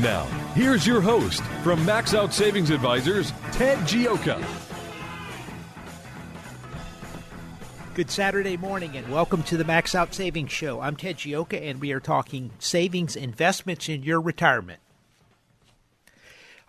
[0.00, 4.40] Now, here's your host from Max Out Savings Advisors, Ted Gioka.
[7.94, 10.80] Good Saturday morning and welcome to the Max Out Savings Show.
[10.80, 14.78] I'm Ted Gioka and we are talking savings investments in your retirement.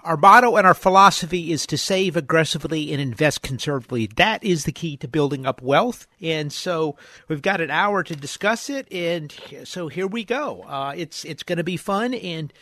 [0.01, 4.07] Our motto and our philosophy is to save aggressively and invest conservatively.
[4.15, 6.07] That is the key to building up wealth.
[6.21, 6.95] And so
[7.27, 8.89] we've got an hour to discuss it.
[8.93, 10.61] And so here we go.
[10.61, 12.13] Uh, it's it's going to be fun.
[12.13, 12.53] And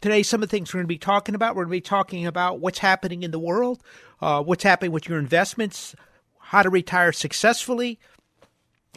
[0.00, 1.88] today, some of the things we're going to be talking about, we're going to be
[1.88, 3.82] talking about what's happening in the world,
[4.20, 5.94] uh, what's happening with your investments,
[6.38, 7.98] how to retire successfully.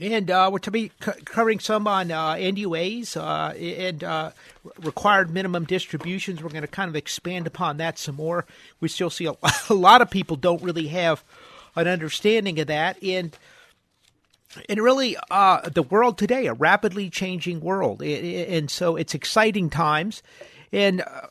[0.02, 4.32] And uh, we're to be c- covering some on uh, uh, and uh,
[4.82, 6.42] required minimum distributions.
[6.42, 8.46] We're going to kind of expand upon that some more.
[8.80, 9.34] We still see a,
[9.70, 11.24] a lot of people don't really have
[11.76, 13.02] an understanding of that.
[13.04, 13.38] And
[14.68, 20.24] and really, uh, the world today, a rapidly changing world, and so it's exciting times.
[20.72, 21.28] And uh,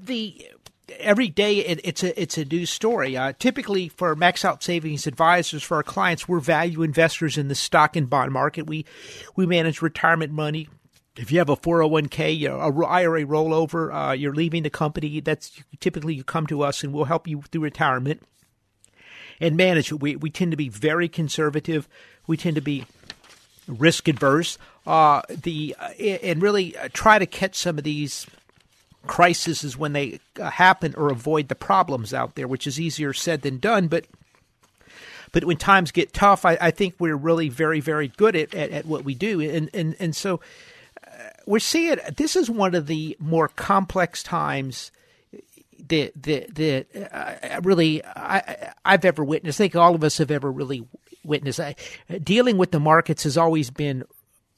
[0.00, 0.50] the
[0.98, 3.16] every day it, it's a it's a new story.
[3.16, 7.54] Uh, typically, for Max Out Savings Advisors, for our clients, we're value investors in the
[7.54, 8.66] stock and bond market.
[8.66, 8.84] We
[9.36, 10.68] we manage retirement money.
[11.16, 15.20] If you have a 401k, a IRA rollover, uh, you're leaving the company.
[15.20, 18.22] That's typically you come to us and we'll help you through retirement
[19.40, 20.00] and manage it.
[20.00, 21.88] We we tend to be very conservative.
[22.26, 22.86] We tend to be
[23.66, 24.58] risk adverse.
[24.86, 28.26] Uh, the uh, and really uh, try to catch some of these
[29.06, 33.42] crises when they uh, happen or avoid the problems out there, which is easier said
[33.42, 33.88] than done.
[33.88, 34.06] But
[35.32, 38.70] but when times get tough, I, I think we're really very very good at, at,
[38.70, 40.40] at what we do, and and and so
[41.46, 44.90] we're seeing this is one of the more complex times
[45.88, 49.60] that that that uh, really I, I've ever witnessed.
[49.60, 50.86] I think all of us have ever really
[51.24, 51.60] witnessed.
[51.60, 51.74] I,
[52.22, 54.04] dealing with the markets has always been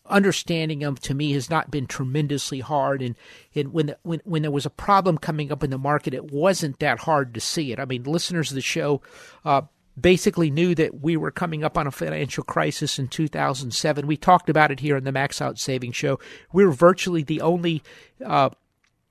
[0.07, 3.03] understanding them to me has not been tremendously hard.
[3.03, 3.17] And,
[3.55, 6.79] and when, when when there was a problem coming up in the market it wasn't
[6.81, 7.81] that hard to see it.
[7.81, 9.01] I mean listeners of the show
[9.45, 9.63] uh,
[10.01, 14.49] basically knew that we were coming up on a financial crisis in 2007 we talked
[14.49, 16.19] about it here in the max out savings show.
[16.53, 17.83] We were virtually the only
[18.25, 18.51] uh,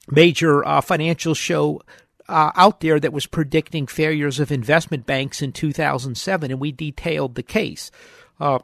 [0.09, 1.81] major uh, financial show
[2.31, 7.35] uh, out there that was predicting failures of investment banks in 2007, and we detailed
[7.35, 7.91] the case.
[8.39, 8.59] Uh,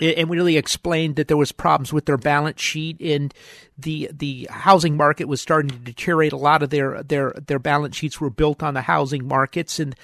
[0.00, 3.34] and we really explained that there was problems with their balance sheet and
[3.76, 6.32] the the housing market was starting to deteriorate.
[6.32, 9.94] A lot of their their their balance sheets were built on the housing markets and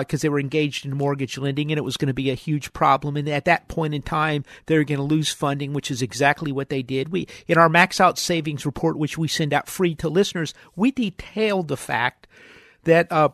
[0.00, 2.34] because uh, they were engaged in mortgage lending, and it was going to be a
[2.34, 3.16] huge problem.
[3.16, 6.52] And at that point in time, they were going to lose funding, which is exactly
[6.52, 7.10] what they did.
[7.10, 10.90] We in our max out savings report, which we send out free to listeners, we
[10.90, 12.26] detailed the fact
[12.84, 13.30] that uh,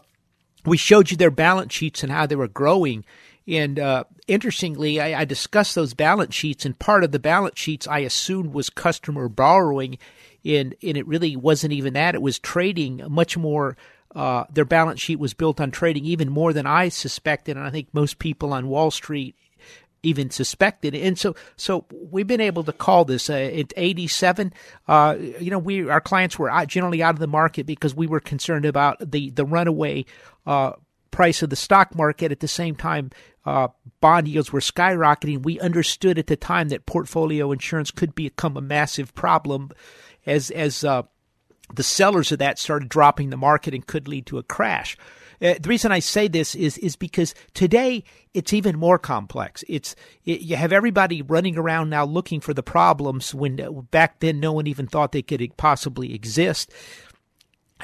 [0.65, 3.05] we showed you their balance sheets and how they were growing
[3.47, 7.89] and uh, interestingly, I, I, discussed those balance sheets, and part of the balance sheets
[7.89, 9.99] I assumed was customer borrowing,
[10.45, 12.15] and and it really wasn't even that.
[12.15, 13.77] It was trading much more.
[14.15, 17.71] Uh, their balance sheet was built on trading even more than I suspected, and I
[17.71, 19.37] think most people on Wall Street
[20.03, 20.95] even suspected.
[20.95, 24.53] And so, so we've been able to call this uh, at 87.
[24.89, 28.21] Uh, you know, we our clients were generally out of the market because we were
[28.21, 30.05] concerned about the the runaway
[30.47, 30.73] uh,
[31.11, 32.33] price of the stock market.
[32.33, 33.11] At the same time,
[33.45, 33.69] uh,
[34.01, 35.43] bond yields were skyrocketing.
[35.43, 39.71] We understood at the time that portfolio insurance could become a massive problem
[40.27, 41.03] as as uh,
[41.75, 44.97] the sellers of that started dropping the market and could lead to a crash.
[45.41, 49.65] Uh, the reason I say this is is because today it's even more complex.
[49.69, 54.21] It's it, you have everybody running around now looking for the problems when uh, back
[54.21, 56.73] then no one even thought they could possibly exist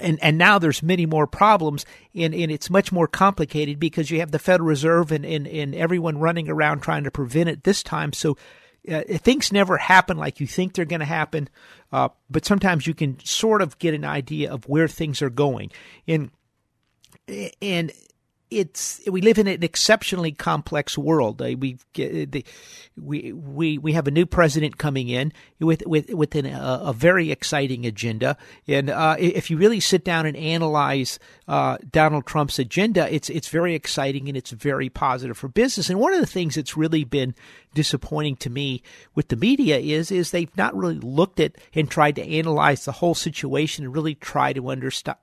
[0.00, 1.84] and and now there's many more problems
[2.14, 5.74] and, and it's much more complicated because you have the Federal Reserve and, and, and
[5.74, 8.12] everyone running around trying to prevent it this time.
[8.12, 8.36] So
[8.90, 11.48] uh, things never happen like you think they're going to happen,
[11.92, 15.70] uh, but sometimes you can sort of get an idea of where things are going.
[16.06, 16.30] And
[17.60, 17.92] and
[18.50, 21.42] it's we live in an exceptionally complex world.
[21.42, 21.78] Uh, we
[22.96, 26.92] we we we have a new president coming in with with with an, a, a,
[26.92, 28.36] very exciting agenda.
[28.66, 31.18] And uh, if you really sit down and analyze
[31.48, 35.90] uh, Donald Trump's agenda, it's it's very exciting and it's very positive for business.
[35.90, 37.34] And one of the things that's really been
[37.74, 38.82] disappointing to me
[39.14, 42.92] with the media is is they've not really looked at and tried to analyze the
[42.92, 45.18] whole situation and really try to understand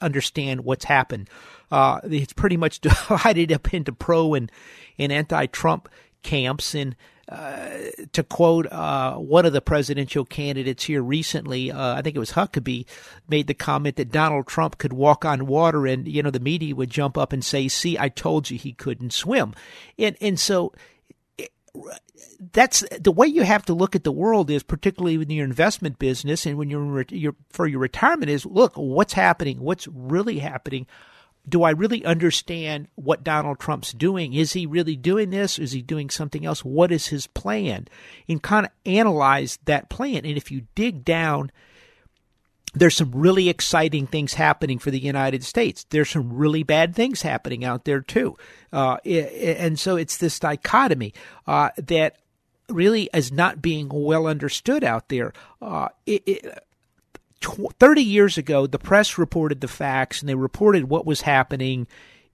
[0.00, 1.28] understand what's happened.
[1.70, 4.50] Uh, it's pretty much divided up into pro and,
[4.98, 5.88] and anti-Trump
[6.22, 6.74] camps.
[6.74, 6.96] And
[7.28, 7.68] uh,
[8.12, 12.32] to quote uh, one of the presidential candidates here recently, uh, I think it was
[12.32, 12.86] Huckabee,
[13.28, 16.74] made the comment that Donald Trump could walk on water, and you know the media
[16.74, 19.54] would jump up and say, "See, I told you he couldn't swim,"
[19.98, 20.72] and and so
[22.52, 25.98] that's the way you have to look at the world is particularly in your investment
[25.98, 29.60] business and when you're, you're for your retirement is look what's happening?
[29.60, 30.86] What's really happening
[31.48, 34.34] do I really understand what Donald Trump's doing?
[34.34, 35.58] Is he really doing this?
[35.58, 36.64] Is he doing something else?
[36.64, 37.88] What is his plan?
[38.28, 40.24] And kind of analyze that plan.
[40.24, 41.50] And if you dig down,
[42.74, 45.86] there's some really exciting things happening for the United States.
[45.90, 48.36] There's some really bad things happening out there too.
[48.72, 51.14] Uh, and so it's this dichotomy
[51.46, 52.16] uh, that
[52.68, 55.32] really is not being well understood out there.
[55.62, 56.64] Uh, it, it,
[57.40, 61.86] 30 years ago, the press reported the facts and they reported what was happening,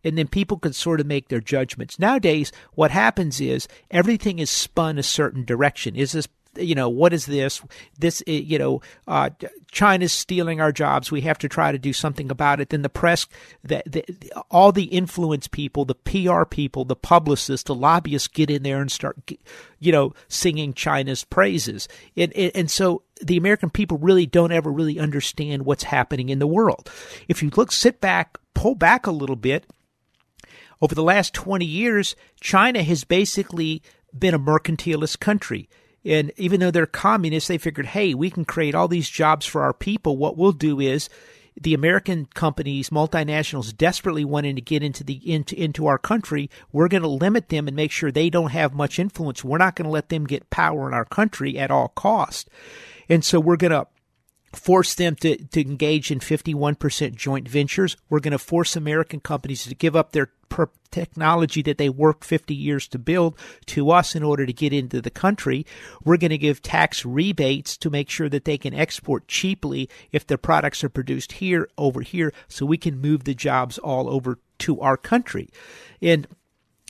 [0.02, 1.98] and then people could sort of make their judgments.
[1.98, 5.96] Nowadays, what happens is everything is spun a certain direction.
[5.96, 7.62] Is this you know, what is this?
[7.98, 9.30] This, eh, you know, uh,
[9.70, 11.10] China's stealing our jobs.
[11.10, 12.68] We have to try to do something about it.
[12.70, 13.26] Then the press,
[13.62, 14.04] the, the,
[14.50, 18.90] all the influence people, the PR people, the publicists, the lobbyists get in there and
[18.90, 19.16] start,
[19.78, 21.88] you know, singing China's praises.
[22.16, 26.46] And, and so the American people really don't ever really understand what's happening in the
[26.46, 26.90] world.
[27.28, 29.66] If you look, sit back, pull back a little bit,
[30.80, 33.82] over the last 20 years, China has basically
[34.16, 35.68] been a mercantilist country.
[36.04, 39.62] And even though they're communists, they figured, hey, we can create all these jobs for
[39.62, 40.16] our people.
[40.16, 41.08] What we'll do is
[41.60, 46.88] the American companies, multinationals, desperately wanting to get into the into into our country, we're
[46.88, 49.44] going to limit them and make sure they don't have much influence.
[49.44, 52.48] We're not going to let them get power in our country at all cost.
[53.08, 53.86] And so we're going to
[54.54, 57.96] force them to, to engage in 51% joint ventures.
[58.08, 60.30] We're going to force American companies to give up their
[60.90, 63.36] technology that they worked 50 years to build
[63.66, 65.66] to us in order to get into the country.
[66.04, 70.26] We're going to give tax rebates to make sure that they can export cheaply if
[70.26, 74.38] their products are produced here over here so we can move the jobs all over
[74.60, 75.48] to our country.
[76.00, 76.28] And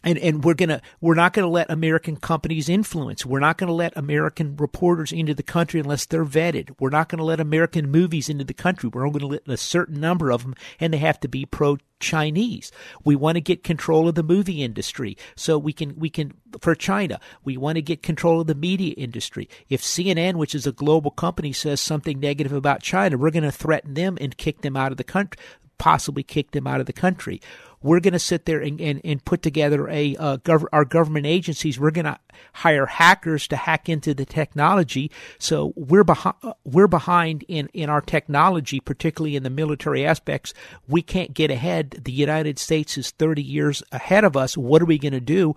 [0.04, 3.26] and and we're gonna we're not gonna let American companies influence.
[3.26, 6.76] We're not gonna let American reporters into the country unless they're vetted.
[6.78, 8.90] We're not gonna let American movies into the country.
[8.92, 11.78] We're only gonna let a certain number of them, and they have to be pro
[12.00, 12.70] Chinese.
[13.02, 16.74] We want to get control of the movie industry, so we can we can for
[16.74, 17.18] China.
[17.42, 19.48] We want to get control of the media industry.
[19.68, 23.50] If CNN, which is a global company, says something negative about China, we're going to
[23.50, 25.40] threaten them and kick them out of the country,
[25.78, 27.40] possibly kick them out of the country
[27.84, 31.26] we're going to sit there and, and, and put together a uh, gov- our government
[31.26, 31.78] agencies.
[31.78, 32.18] We're going to
[32.54, 35.10] hire hackers to hack into the technology.
[35.38, 36.34] So we're behind
[36.64, 40.54] we're behind in in our technology, particularly in the military aspects.
[40.88, 42.00] We can't get ahead.
[42.04, 44.56] The United States is 30 years ahead of us.
[44.56, 45.54] What are we going to do?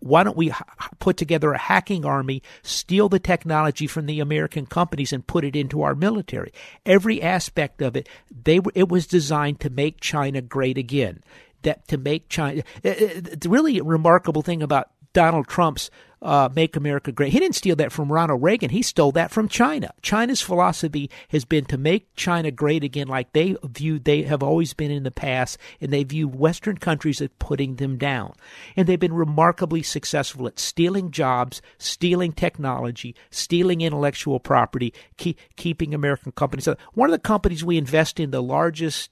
[0.00, 0.52] Why don't we
[0.98, 5.54] put together a hacking army, steal the technology from the American companies, and put it
[5.54, 6.52] into our military?
[6.84, 8.08] Every aspect of it,
[8.42, 11.22] they it was designed to make China great again
[11.62, 12.62] that to make China.
[12.84, 12.94] Uh, uh,
[13.40, 17.92] the really remarkable thing about Donald Trump's uh, "Make America Great," he didn't steal that
[17.92, 18.70] from Ronald Reagan.
[18.70, 19.92] He stole that from China.
[20.02, 24.74] China's philosophy has been to make China great again, like they view they have always
[24.74, 28.34] been in the past, and they view Western countries as putting them down.
[28.76, 35.94] And they've been remarkably successful at stealing jobs, stealing technology, stealing intellectual property, keep, keeping
[35.94, 36.68] American companies.
[36.94, 39.10] One of the companies we invest in, the largest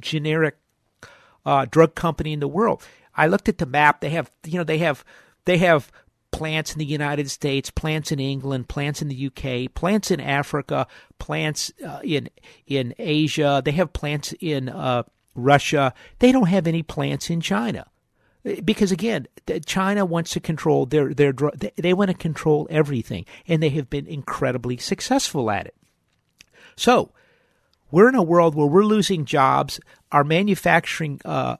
[0.00, 0.56] generic
[1.44, 2.82] uh, drug company in the world.
[3.16, 4.00] I looked at the map.
[4.00, 5.04] They have, you know, they have,
[5.44, 5.90] they have
[6.32, 10.86] plants in the United States, plants in England, plants in the UK, plants in Africa,
[11.18, 12.28] plants uh, in
[12.66, 13.62] in Asia.
[13.64, 15.94] They have plants in uh, Russia.
[16.18, 17.86] They don't have any plants in China
[18.64, 19.26] because again,
[19.64, 21.32] China wants to control their their
[21.76, 25.74] they want to control everything, and they have been incredibly successful at it.
[26.76, 27.12] So
[27.94, 29.78] we're in a world where we're losing jobs.
[30.10, 31.58] Our manufacturing uh,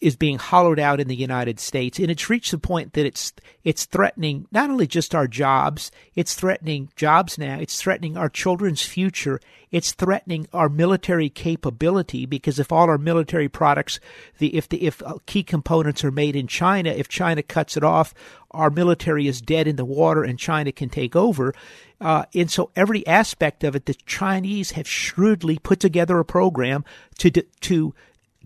[0.00, 3.32] is being hollowed out in the United States, and it's reached the point that it's
[3.62, 8.82] it's threatening not only just our jobs, it's threatening jobs now, it's threatening our children's
[8.82, 14.00] future, it's threatening our military capability because if all our military products,
[14.38, 17.84] the if the if uh, key components are made in China, if China cuts it
[17.84, 18.12] off,
[18.50, 21.54] our military is dead in the water, and China can take over.
[22.00, 26.84] Uh, and so every aspect of it, the Chinese have shrewdly put together a program
[27.18, 27.94] to to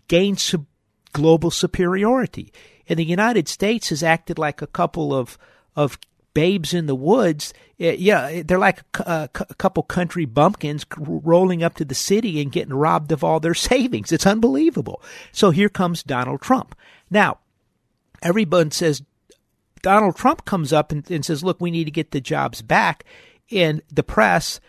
[0.09, 0.67] gain sub-
[1.12, 2.53] global superiority.
[2.88, 5.38] And the United States has acted like a couple of
[5.77, 5.99] of
[6.35, 7.53] babes in the woods.
[7.81, 12.53] Uh, yeah, they're like a, a, couple country bumpkins rolling up to the city and
[12.53, 14.12] getting robbed of all their savings.
[14.12, 15.03] It's unbelievable.
[15.33, 16.75] So here comes Donald Trump.
[17.11, 17.38] Now,
[18.23, 19.03] everyone says
[19.83, 23.05] Donald Trump comes up and, and says, "Look, we need to get the jobs back."
[23.50, 24.61] And the press,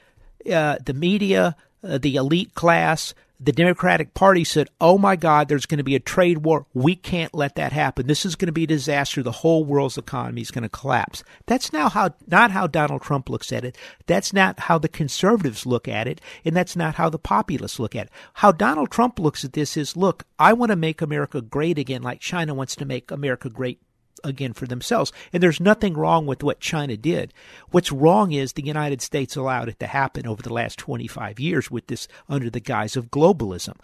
[0.51, 5.65] uh, the media, uh, the elite class, the Democratic Party said, oh my God, there's
[5.65, 6.65] going to be a trade war.
[6.73, 8.07] We can't let that happen.
[8.07, 9.23] This is going to be a disaster.
[9.23, 11.23] The whole world's economy is going to collapse.
[11.45, 13.77] That's now how, not how Donald Trump looks at it.
[14.07, 16.19] That's not how the conservatives look at it.
[16.43, 18.11] And that's not how the populists look at it.
[18.35, 22.01] How Donald Trump looks at this is, look, I want to make America great again,
[22.01, 23.79] like China wants to make America great
[24.23, 25.11] again for themselves.
[25.33, 27.33] And there's nothing wrong with what China did.
[27.71, 31.71] What's wrong is the United States allowed it to happen over the last 25 years
[31.71, 33.75] with this under the guise of globalism.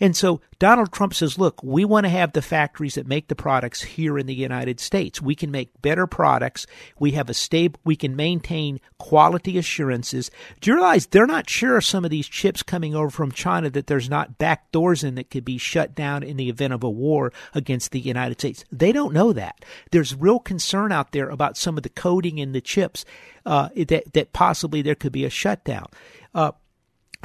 [0.00, 3.34] And so Donald Trump says, look, we want to have the factories that make the
[3.34, 5.20] products here in the United States.
[5.20, 6.66] We can make better products.
[6.98, 10.30] We have a stable, we can maintain quality assurances.
[10.60, 13.68] Do you realize they're not sure of some of these chips coming over from China
[13.70, 16.82] that there's not back doors in that could be shut down in the event of
[16.82, 18.64] a war against the United States?
[18.72, 19.64] They don't know that.
[19.90, 23.04] There's real concern out there about some of the coding in the chips
[23.46, 25.86] uh, that, that possibly there could be a shutdown.
[26.34, 26.52] Uh,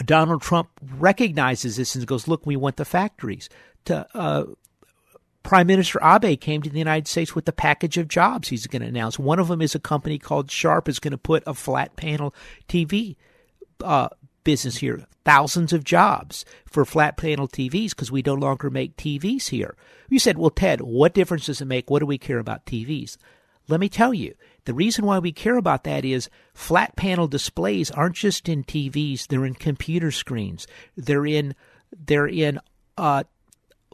[0.04, 3.50] Donald Trump recognizes this and goes, "Look, we want the factories."
[3.86, 4.46] To uh,
[5.44, 8.82] Prime Minister Abe came to the United States with a package of jobs he's going
[8.82, 9.20] to announce.
[9.20, 12.34] One of them is a company called Sharp is going to put a flat panel
[12.68, 13.16] TV
[13.84, 14.10] uh,
[14.46, 15.06] business here.
[15.26, 19.76] Thousands of jobs for flat panel TVs because we no longer make TVs here.
[20.08, 21.90] You said, well, Ted, what difference does it make?
[21.90, 23.18] What do we care about TVs?
[23.68, 24.36] Let me tell you,
[24.66, 29.28] the reason why we care about that is flat panel displays aren't just in TVs,
[29.28, 30.68] they're in computer screens.
[30.96, 31.56] They're in
[32.06, 32.60] they're in
[32.98, 33.24] uh,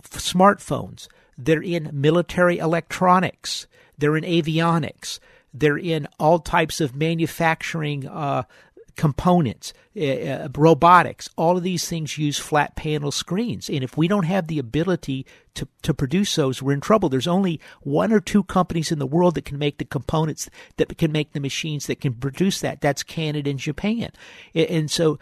[0.04, 1.08] smartphones.
[1.38, 3.68] They're in military electronics.
[3.98, 5.20] They're in avionics.
[5.54, 8.44] They're in all types of manufacturing uh,
[8.96, 13.70] components, uh, robotics, all of these things use flat panel screens.
[13.70, 17.10] And if we don't have the ability to, to produce those, we're in trouble.
[17.10, 20.98] There's only one or two companies in the world that can make the components that
[20.98, 22.82] can make the machines that can produce that.
[22.82, 24.12] That's Canada and Japan.
[24.54, 25.20] And so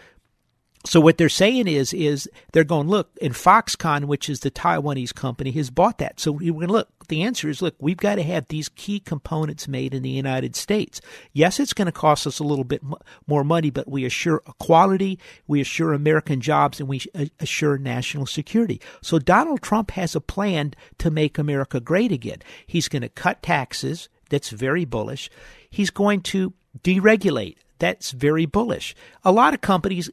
[0.85, 5.13] so what they're saying is, is they're going look, and Foxconn, which is the Taiwanese
[5.13, 6.19] company, has bought that.
[6.19, 6.87] So we're going look.
[7.09, 10.55] The answer is, look, we've got to have these key components made in the United
[10.55, 11.01] States.
[11.33, 12.81] Yes, it's going to cost us a little bit
[13.27, 18.25] more money, but we assure quality, we assure American jobs, and we uh, assure national
[18.25, 18.79] security.
[19.01, 22.39] So Donald Trump has a plan to make America great again.
[22.65, 24.07] He's going to cut taxes.
[24.29, 25.29] That's very bullish.
[25.69, 27.57] He's going to deregulate.
[27.79, 28.95] That's very bullish.
[29.23, 30.09] A lot of companies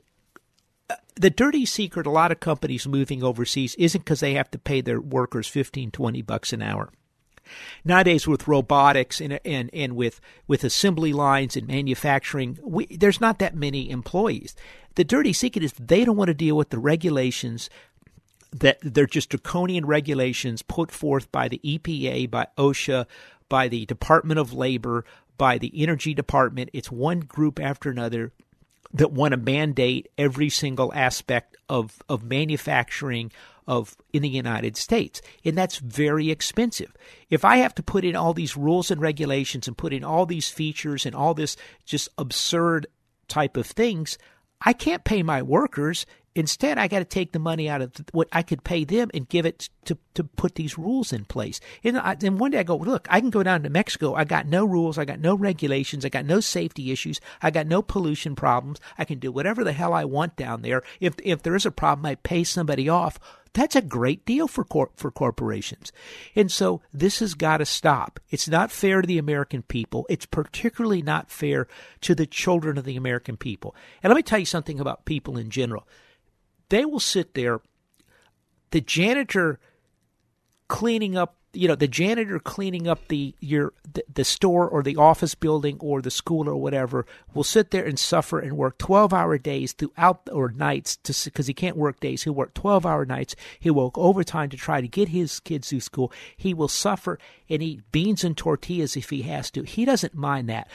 [1.17, 4.81] the dirty secret a lot of companies moving overseas isn't because they have to pay
[4.81, 6.91] their workers 15 20 bucks an hour.
[7.85, 13.39] Nowadays with robotics and and, and with with assembly lines and manufacturing we, there's not
[13.39, 14.55] that many employees.
[14.95, 17.71] The dirty secret is they don't want to deal with the regulations
[18.53, 23.07] that they're just draconian regulations put forth by the EPA by OSHA
[23.49, 25.05] by the Department of Labor
[25.39, 26.71] by the Energy Department.
[26.73, 28.33] It's one group after another
[28.93, 33.33] that want to mandate every single aspect of, of manufacturing
[33.67, 35.21] of in the United States.
[35.45, 36.95] And that's very expensive.
[37.31, 40.27] If I have to put in all these rules and regulations and put in all
[40.27, 42.87] these features and all this just absurd
[43.29, 44.19] type of things,
[44.61, 48.29] I can't pay my workers Instead, I got to take the money out of what
[48.31, 51.61] I could pay them and give it to, to put these rules in place.
[51.83, 54.15] And, I, and one day I go, look, I can go down to Mexico.
[54.15, 54.99] I got no rules.
[54.99, 56.05] I got no regulations.
[56.05, 57.23] I got no safety issues.
[57.41, 58.81] I got no pollution problems.
[58.99, 60.83] I can do whatever the hell I want down there.
[61.01, 63.19] If, if there is a problem, I pay somebody off.
[63.55, 65.91] That's a great deal for cor- for corporations.
[66.35, 68.21] And so this has got to stop.
[68.29, 70.05] It's not fair to the American people.
[70.11, 71.67] It's particularly not fair
[72.03, 73.75] to the children of the American people.
[74.03, 75.87] And let me tell you something about people in general
[76.69, 77.61] they will sit there,
[78.71, 79.59] the janitor
[80.69, 84.97] cleaning up you know the janitor cleaning up the your the, the, store or the
[84.97, 89.13] office building or the school or whatever will sit there and suffer and work 12
[89.15, 92.25] hour days throughout or nights to because he can't work days.
[92.25, 93.35] He'll work 12 hour nights.
[93.59, 96.13] He'll work overtime to try to get his kids through school.
[96.37, 97.19] He will suffer
[97.49, 99.63] and eat beans and tortillas if he has to.
[99.63, 100.69] He doesn't mind that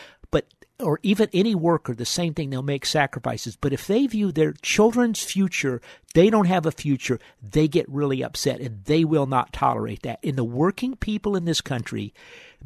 [0.82, 3.56] or even any worker, the same thing, they'll make sacrifices.
[3.56, 5.82] But if they view their children's future,
[6.14, 10.20] they don't have a future, they get really upset and they will not tolerate that.
[10.24, 12.14] And the working people in this country,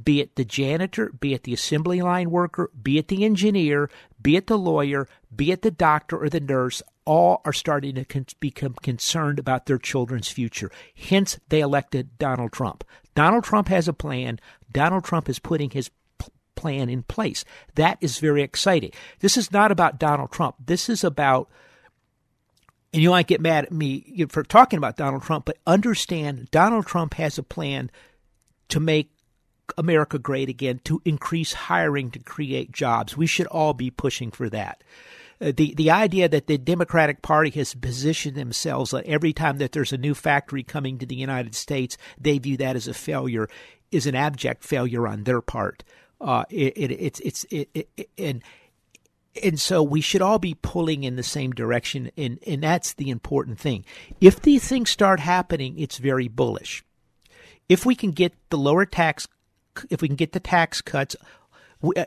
[0.01, 3.89] be it the janitor, be it the assembly line worker, be it the engineer,
[4.21, 8.05] be it the lawyer, be it the doctor or the nurse, all are starting to
[8.05, 10.71] con- become concerned about their children's future.
[10.95, 12.83] Hence, they elected Donald Trump.
[13.13, 14.39] Donald Trump has a plan.
[14.71, 15.89] Donald Trump is putting his
[16.55, 17.45] plan in place.
[17.75, 18.91] That is very exciting.
[19.19, 20.55] This is not about Donald Trump.
[20.65, 21.49] This is about,
[22.93, 26.85] and you might get mad at me for talking about Donald Trump, but understand Donald
[26.85, 27.91] Trump has a plan
[28.69, 29.11] to make
[29.77, 33.17] America great again, to increase hiring, to create jobs.
[33.17, 34.83] We should all be pushing for that.
[35.41, 39.73] Uh, the the idea that the Democratic Party has positioned themselves that every time that
[39.73, 43.49] there's a new factory coming to the United States, they view that as a failure
[43.91, 45.83] is an abject failure on their part.
[46.19, 48.41] Uh, it, it, it's it's it, it, and
[49.43, 53.09] and so we should all be pulling in the same direction, and and that's the
[53.09, 53.85] important thing.
[54.21, 56.83] If these things start happening, it's very bullish.
[57.67, 59.27] If we can get the lower tax,
[59.89, 61.15] if we can get the tax cuts.
[61.81, 62.05] We, uh,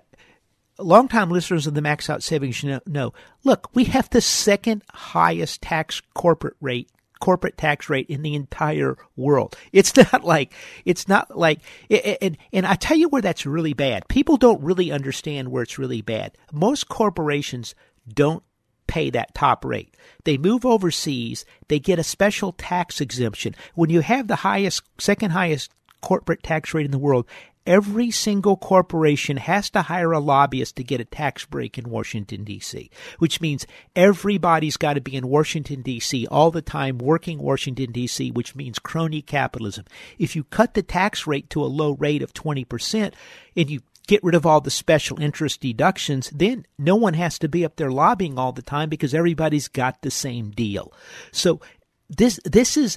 [0.79, 3.13] longtime listeners of the Max Out Savings know, know,
[3.45, 6.89] look, we have the second highest tax corporate rate
[7.21, 9.57] corporate tax rate in the entire world.
[9.73, 10.53] It's not like
[10.85, 11.61] it's not like
[11.91, 14.09] and and I tell you where that's really bad.
[14.09, 16.37] People don't really understand where it's really bad.
[16.53, 17.75] Most corporations
[18.13, 18.43] don't
[18.87, 19.95] pay that top rate.
[20.25, 23.55] They move overseas, they get a special tax exemption.
[23.75, 25.71] When you have the highest second highest
[26.01, 27.27] corporate tax rate in the world,
[27.69, 32.43] every single corporation has to hire a lobbyist to get a tax break in Washington,
[32.43, 36.27] D.C., which means everybody's got to be in Washington, D.C.
[36.29, 39.85] all the time working Washington, D.C., which means crony capitalism.
[40.19, 43.13] If you cut the tax rate to a low rate of 20%
[43.55, 47.49] and you get rid of all the special interest deductions, then no one has to
[47.49, 50.91] be up there lobbying all the time because everybody's got the same deal.
[51.33, 51.61] So
[52.09, 52.97] this this is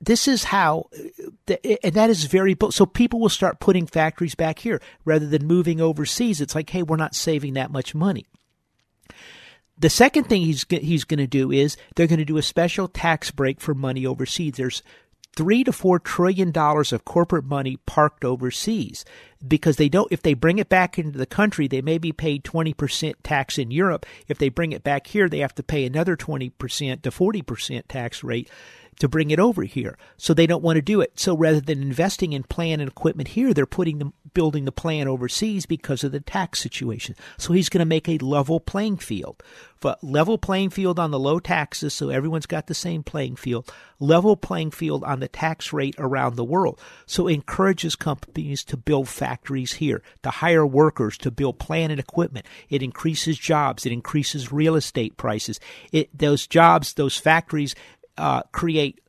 [0.00, 0.88] this is how,
[1.48, 5.80] and that is very, so people will start putting factories back here rather than moving
[5.80, 6.40] overseas.
[6.40, 8.26] It's like, hey, we're not saving that much money.
[9.78, 12.86] The second thing he's he's going to do is they're going to do a special
[12.86, 14.54] tax break for money overseas.
[14.54, 14.82] There's
[15.34, 19.04] three to four trillion dollars of corporate money parked overseas
[19.46, 22.44] because they don't if they bring it back into the country they may be paid
[22.44, 26.16] 20% tax in Europe if they bring it back here they have to pay another
[26.16, 26.52] 20%
[27.02, 28.50] to 40% tax rate
[29.02, 29.98] to bring it over here.
[30.16, 31.18] So they don't want to do it.
[31.18, 35.08] So rather than investing in plan and equipment here, they're putting them building the plant
[35.08, 37.16] overseas because of the tax situation.
[37.36, 39.42] So he's going to make a level playing field.
[39.80, 43.72] But level playing field on the low taxes, so everyone's got the same playing field.
[43.98, 46.80] Level playing field on the tax rate around the world.
[47.04, 52.46] So encourages companies to build factories here, to hire workers, to build plant and equipment.
[52.70, 53.84] It increases jobs.
[53.84, 55.58] It increases real estate prices.
[55.90, 57.74] It, those jobs, those factories
[58.18, 59.00] uh, create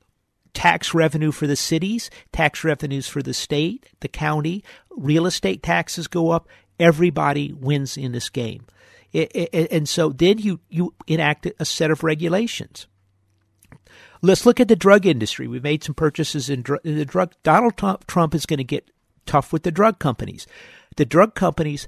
[0.53, 6.07] tax revenue for the cities, tax revenues for the state, the county, real estate taxes
[6.07, 6.47] go up.
[6.79, 8.65] Everybody wins in this game.
[9.11, 12.87] It, it, and so then you, you enact a set of regulations.
[14.21, 15.47] Let's look at the drug industry.
[15.47, 17.33] We made some purchases in, dr- in the drug.
[17.43, 18.89] Donald Trump is going to get
[19.25, 20.47] tough with the drug companies.
[20.95, 21.87] The drug companies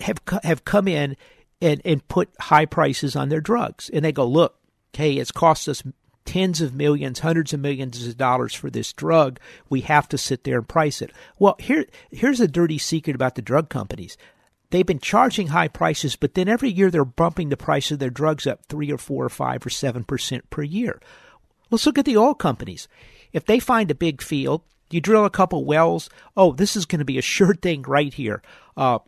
[0.00, 1.16] have have come in
[1.60, 4.57] and, and put high prices on their drugs, and they go, look,
[4.98, 5.84] hey, it's cost us
[6.24, 9.38] tens of millions, hundreds of millions of dollars for this drug.
[9.70, 11.12] We have to sit there and price it.
[11.38, 14.16] Well, here, here's a dirty secret about the drug companies.
[14.70, 18.10] They've been charging high prices, but then every year they're bumping the price of their
[18.10, 21.00] drugs up three or four or five or seven percent per year.
[21.70, 22.88] Let's look at the oil companies.
[23.32, 26.10] If they find a big field, you drill a couple wells.
[26.36, 28.42] Oh, this is going to be a sure thing right here.
[28.76, 28.98] Uh,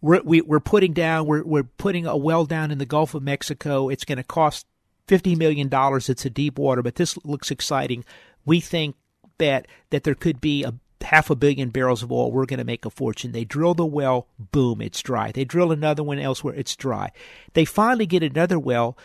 [0.00, 2.86] we're, we, are we are putting down we're, we're putting a well down in the
[2.86, 3.88] Gulf of Mexico.
[3.88, 4.64] It's going to cost
[5.06, 6.08] fifty million dollars.
[6.08, 8.04] It's a deep water, but this looks exciting.
[8.44, 8.96] We think
[9.38, 12.32] that that there could be a half a billion barrels of oil.
[12.32, 13.32] We're going to make a fortune.
[13.32, 15.30] They drill the well, boom, it's dry.
[15.30, 17.10] They drill another one elsewhere, it's dry.
[17.54, 18.96] They finally get another well.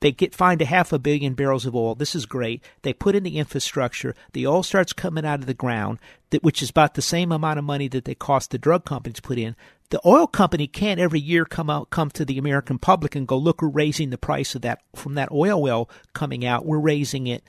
[0.00, 1.94] They get find a half a billion barrels of oil.
[1.94, 2.64] This is great.
[2.82, 4.14] They put in the infrastructure.
[4.32, 5.98] The oil starts coming out of the ground,
[6.30, 9.16] that, which is about the same amount of money that they cost the drug companies
[9.16, 9.56] to put in.
[9.90, 13.36] The oil company can't every year come out come to the American public and go,
[13.36, 16.64] look, we're raising the price of that from that oil well coming out.
[16.64, 17.42] We're raising it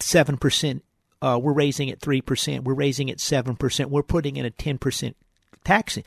[0.00, 0.82] seven percent
[1.22, 5.14] uh, we're raising it 3%, we're raising it 7%, we're putting in a 10%
[5.64, 5.98] tax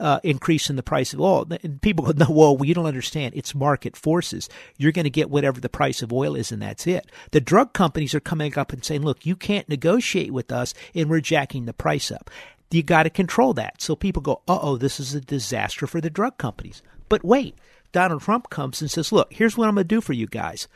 [0.00, 1.46] uh, increase in the price of oil.
[1.62, 3.34] And people go, no, well, you don't understand.
[3.36, 4.48] It's market forces.
[4.78, 7.06] You're going to get whatever the price of oil is, and that's it.
[7.30, 11.08] The drug companies are coming up and saying, look, you can't negotiate with us, and
[11.08, 12.30] we're jacking the price up.
[12.70, 13.82] You got to control that.
[13.82, 16.82] So people go, uh oh, this is a disaster for the drug companies.
[17.08, 17.56] But wait,
[17.92, 20.68] Donald Trump comes and says, look, here's what I'm going to do for you guys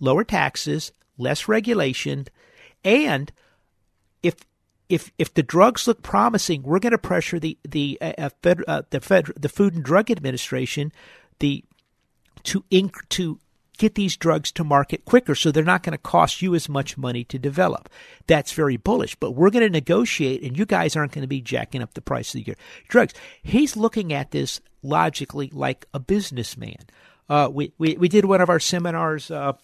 [0.00, 2.26] lower taxes, less regulation,
[2.84, 3.30] and
[4.22, 4.34] if
[4.92, 8.62] if if the drugs look promising, we're going to pressure the the uh, uh, fed,
[8.68, 10.92] uh, the fed, the Food and Drug Administration
[11.38, 11.64] the
[12.44, 13.38] to inc- to
[13.78, 16.98] get these drugs to market quicker so they're not going to cost you as much
[16.98, 17.88] money to develop.
[18.26, 21.40] That's very bullish, but we're going to negotiate and you guys aren't going to be
[21.40, 22.56] jacking up the price of your
[22.88, 23.14] drugs.
[23.42, 26.84] He's looking at this logically like a businessman.
[27.28, 29.54] Uh, we, we, we did one of our seminars uh,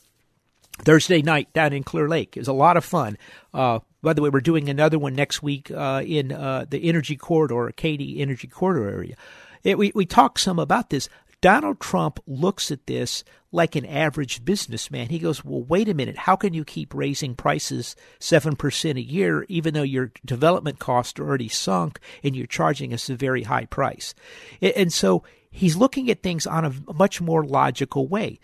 [0.79, 2.37] Thursday night down in Clear Lake.
[2.37, 3.19] It was a lot of fun.
[3.53, 7.17] Uh, by the way, we're doing another one next week uh, in uh, the Energy
[7.17, 9.17] Corridor, Katy Energy Corridor area.
[9.65, 11.09] It, we we talked some about this.
[11.41, 15.09] Donald Trump looks at this like an average businessman.
[15.09, 16.17] He goes, Well, wait a minute.
[16.17, 21.27] How can you keep raising prices 7% a year, even though your development costs are
[21.27, 24.15] already sunk and you're charging us a very high price?
[24.61, 28.41] And so he's looking at things on a much more logical way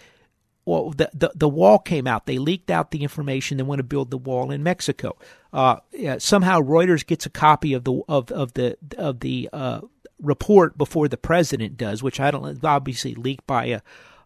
[0.67, 2.27] well, the, the, the wall came out.
[2.27, 3.57] They leaked out the information.
[3.57, 5.17] They want to build the wall in Mexico.
[5.53, 9.81] Uh, yeah, somehow Reuters gets a copy of the of of the of the uh,
[10.21, 13.81] report before the president does, which I don't obviously leaked by a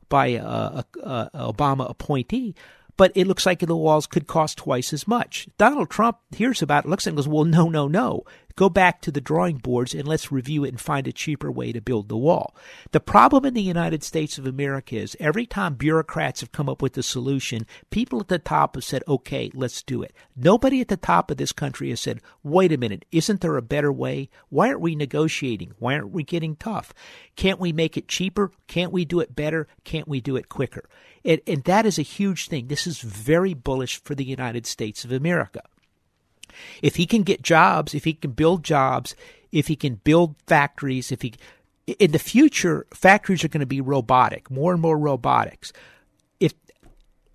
[0.08, 2.54] by a, a, a Obama appointee
[2.98, 5.48] but it looks like the walls could cost twice as much.
[5.56, 8.24] Donald Trump hears about it, looks and goes, Well, no, no, no.
[8.58, 11.70] Go back to the drawing boards and let's review it and find a cheaper way
[11.70, 12.56] to build the wall.
[12.90, 16.82] The problem in the United States of America is every time bureaucrats have come up
[16.82, 20.12] with a solution, people at the top have said, okay, let's do it.
[20.34, 23.62] Nobody at the top of this country has said, wait a minute, isn't there a
[23.62, 24.28] better way?
[24.48, 25.74] Why aren't we negotiating?
[25.78, 26.92] Why aren't we getting tough?
[27.36, 28.50] Can't we make it cheaper?
[28.66, 29.68] Can't we do it better?
[29.84, 30.88] Can't we do it quicker?
[31.24, 32.66] And, and that is a huge thing.
[32.66, 35.62] This is very bullish for the United States of America.
[36.82, 39.14] If he can get jobs, if he can build jobs,
[39.52, 41.34] if he can build factories, if he
[41.98, 45.72] in the future factories are going to be robotic, more and more robotics.
[46.38, 46.52] If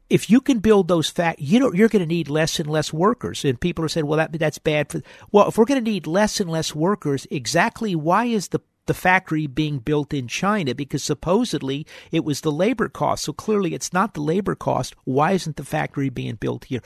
[0.10, 2.94] if you can build those fact, you know you're going to need less and less
[2.94, 3.44] workers.
[3.44, 5.02] And people are saying, well, that that's bad for.
[5.32, 8.94] Well, if we're going to need less and less workers, exactly why is the the
[8.94, 13.24] factory being built in China because supposedly it was the labor cost.
[13.24, 14.96] So clearly it's not the labor cost.
[15.06, 16.82] Why isn't the factory being built here?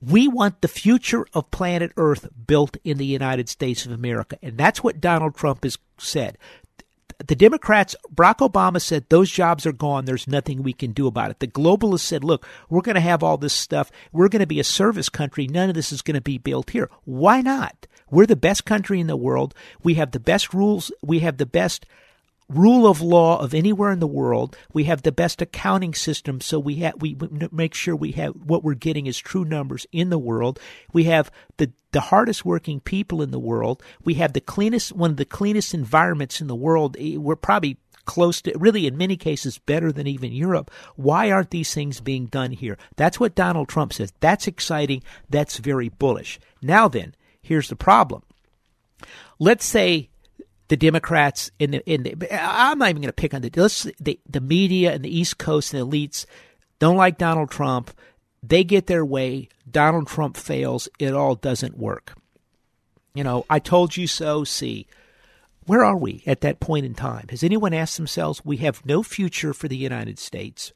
[0.00, 4.38] We want the future of planet Earth built in the United States of America.
[4.42, 6.36] And that's what Donald Trump has said.
[7.26, 10.04] The Democrats, Barack Obama said those jobs are gone.
[10.04, 11.40] There's nothing we can do about it.
[11.40, 13.90] The globalists said, look, we're going to have all this stuff.
[14.12, 15.46] We're going to be a service country.
[15.46, 16.90] None of this is going to be built here.
[17.04, 17.86] Why not?
[18.10, 19.54] We're the best country in the world.
[19.82, 20.92] We have the best rules.
[21.02, 21.86] We have the best
[22.48, 24.56] rule of law of anywhere in the world.
[24.72, 27.16] We have the best accounting system, so we have we
[27.50, 30.60] make sure we have what we're getting is true numbers in the world.
[30.92, 33.82] We have the the hardest working people in the world.
[34.04, 36.96] We have the cleanest one of the cleanest environments in the world.
[36.98, 40.70] Eh, we're probably close to really in many cases better than even Europe.
[40.94, 42.78] Why aren't these things being done here?
[42.96, 44.12] That's what Donald Trump says.
[44.20, 45.02] That's exciting.
[45.28, 46.38] That's very bullish.
[46.62, 48.22] Now then, here's the problem.
[49.38, 50.08] Let's say
[50.68, 54.18] the Democrats in the in the, I'm not even going to pick on the, the
[54.28, 56.26] the media and the East Coast and the elites
[56.78, 57.90] don't like Donald Trump.
[58.42, 59.48] They get their way.
[59.70, 60.88] Donald Trump fails.
[60.98, 62.14] It all doesn't work.
[63.14, 64.44] You know, I told you so.
[64.44, 64.86] See,
[65.66, 67.26] where are we at that point in time?
[67.30, 68.44] Has anyone asked themselves?
[68.44, 70.72] We have no future for the United States.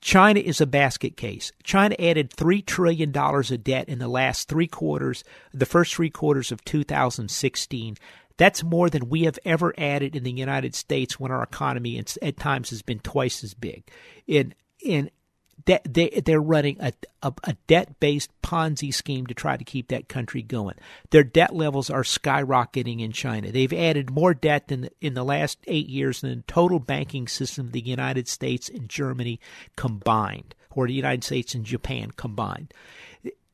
[0.00, 1.50] China is a basket case.
[1.62, 6.52] China added $3 trillion of debt in the last three quarters, the first three quarters
[6.52, 7.96] of 2016.
[8.36, 12.36] That's more than we have ever added in the United States when our economy at
[12.36, 13.84] times has been twice as big.
[14.26, 15.10] In in
[15.64, 16.92] they they're running a,
[17.22, 20.74] a, a debt based Ponzi scheme to try to keep that country going.
[21.10, 23.52] Their debt levels are skyrocketing in China.
[23.52, 27.66] They've added more debt than in the last eight years than the total banking system
[27.66, 29.40] of the United States and Germany
[29.76, 32.74] combined, or the United States and Japan combined.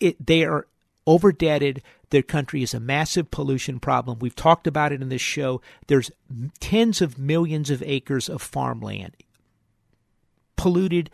[0.01, 0.67] It, they are
[1.11, 1.83] overdebted.
[2.11, 4.19] Their country is a massive pollution problem.
[4.21, 5.61] We've talked about it in this show.
[5.89, 6.11] There's
[6.61, 9.17] tens of millions of acres of farmland
[10.57, 11.11] polluted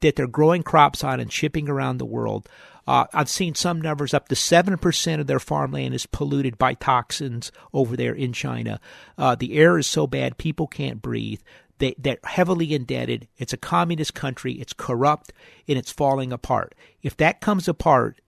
[0.00, 2.48] that they're growing crops on and shipping around the world.
[2.86, 7.52] Uh, I've seen some numbers up to 7% of their farmland is polluted by toxins
[7.72, 8.80] over there in China.
[9.18, 11.40] Uh, the air is so bad, people can't breathe.
[11.78, 13.26] They, they're heavily indebted.
[13.38, 14.52] It's a communist country.
[14.54, 15.32] It's corrupt
[15.66, 16.74] and it's falling apart.
[17.02, 18.20] If that comes apart,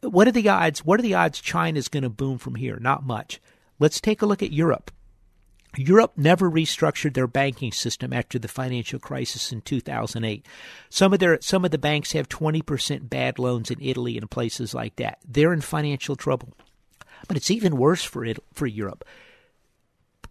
[0.00, 0.84] what are the odds?
[0.84, 2.78] What are the odds China's going to boom from here?
[2.80, 3.40] Not much.
[3.78, 4.90] Let's take a look at Europe.
[5.76, 10.46] Europe never restructured their banking system after the financial crisis in 2008.
[10.88, 14.74] Some of their some of the banks have 20% bad loans in Italy and places
[14.74, 15.18] like that.
[15.26, 16.54] They're in financial trouble.
[17.26, 19.04] But it's even worse for it, for Europe.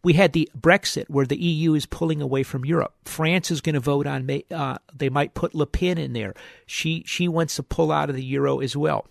[0.03, 2.93] We had the Brexit, where the EU is pulling away from Europe.
[3.03, 4.29] France is going to vote on.
[4.49, 6.33] Uh, they might put Le Pen in there.
[6.65, 9.05] She she wants to pull out of the euro as well.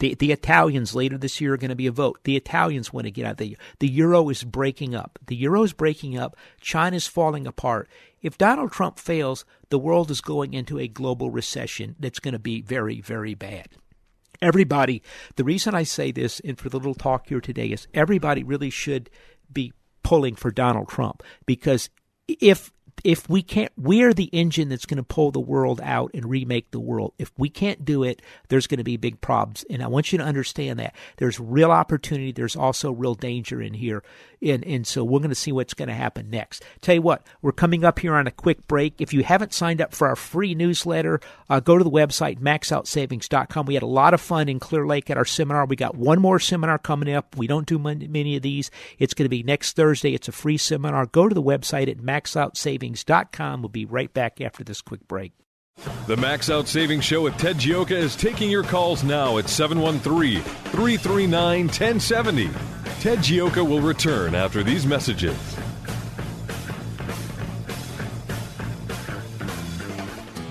[0.00, 2.20] The the Italians later this year are going to be a vote.
[2.24, 3.36] The Italians want to get out.
[3.36, 5.18] The the euro is breaking up.
[5.26, 6.36] The euro is breaking up.
[6.60, 7.88] China's falling apart.
[8.22, 12.40] If Donald Trump fails, the world is going into a global recession that's going to
[12.40, 13.68] be very very bad.
[14.42, 15.02] Everybody,
[15.36, 18.70] the reason I say this and for the little talk here today is everybody really
[18.70, 19.10] should
[19.52, 21.90] be pulling for Donald Trump because
[22.26, 22.72] if
[23.04, 26.70] if we can't, we're the engine that's going to pull the world out and remake
[26.70, 27.12] the world.
[27.18, 29.64] If we can't do it, there's going to be big problems.
[29.70, 32.32] And I want you to understand that there's real opportunity.
[32.32, 34.02] There's also real danger in here.
[34.42, 36.64] And, and so we're going to see what's going to happen next.
[36.80, 38.94] Tell you what, we're coming up here on a quick break.
[38.98, 43.66] If you haven't signed up for our free newsletter, uh, go to the website, maxoutsavings.com.
[43.66, 45.66] We had a lot of fun in Clear Lake at our seminar.
[45.66, 47.36] We got one more seminar coming up.
[47.36, 48.70] We don't do many of these.
[48.98, 50.14] It's going to be next Thursday.
[50.14, 51.06] It's a free seminar.
[51.06, 52.89] Go to the website at maxoutsavings.com.
[53.38, 55.32] We'll be right back after this quick break.
[56.06, 60.40] The Max Out Savings Show with Ted Gioka is taking your calls now at 713
[60.42, 62.50] 339 1070.
[63.00, 65.36] Ted Gioka will return after these messages.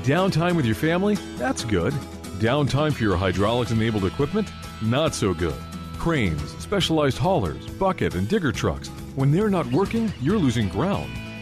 [0.04, 1.16] Downtime with your family?
[1.38, 1.94] That's good.
[2.40, 4.52] Downtime for your hydraulics enabled equipment?
[4.82, 5.54] Not so good.
[6.00, 8.88] Cranes, specialized haulers, bucket, and digger trucks.
[9.16, 11.12] When they're not working, you're losing ground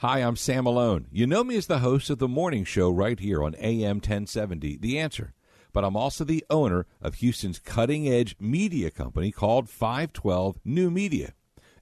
[0.00, 1.06] Hi, I'm Sam Malone.
[1.10, 4.76] You know me as the host of the morning show right here on AM 1070,
[4.76, 5.32] The Answer.
[5.72, 11.32] But I'm also the owner of Houston's cutting edge media company called 512 New Media.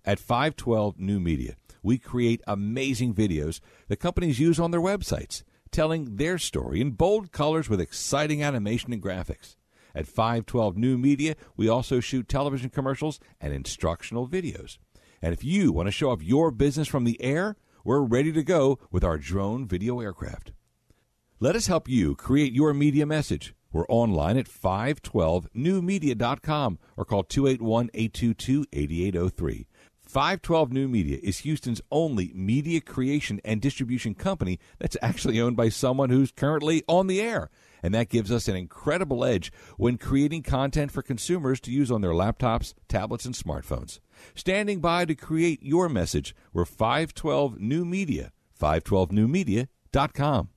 [0.05, 6.15] At 512 New Media, we create amazing videos that companies use on their websites, telling
[6.15, 9.57] their story in bold colors with exciting animation and graphics.
[9.93, 14.79] At 512 New Media, we also shoot television commercials and instructional videos.
[15.21, 18.43] And if you want to show off your business from the air, we're ready to
[18.43, 20.53] go with our drone video aircraft.
[21.39, 23.55] Let us help you create your media message.
[23.73, 29.67] We're online at 512newmedia.com or call 281 822 8803.
[30.07, 35.71] 512 New Media is Houston's only media creation and distribution company that's actually owned by
[35.71, 37.51] someone who's currently on the air.
[37.83, 42.01] And that gives us an incredible edge when creating content for consumers to use on
[42.01, 43.99] their laptops, tablets, and smartphones.
[44.35, 50.49] Standing by to create your message, we're 512 New Media, 512newmedia.com.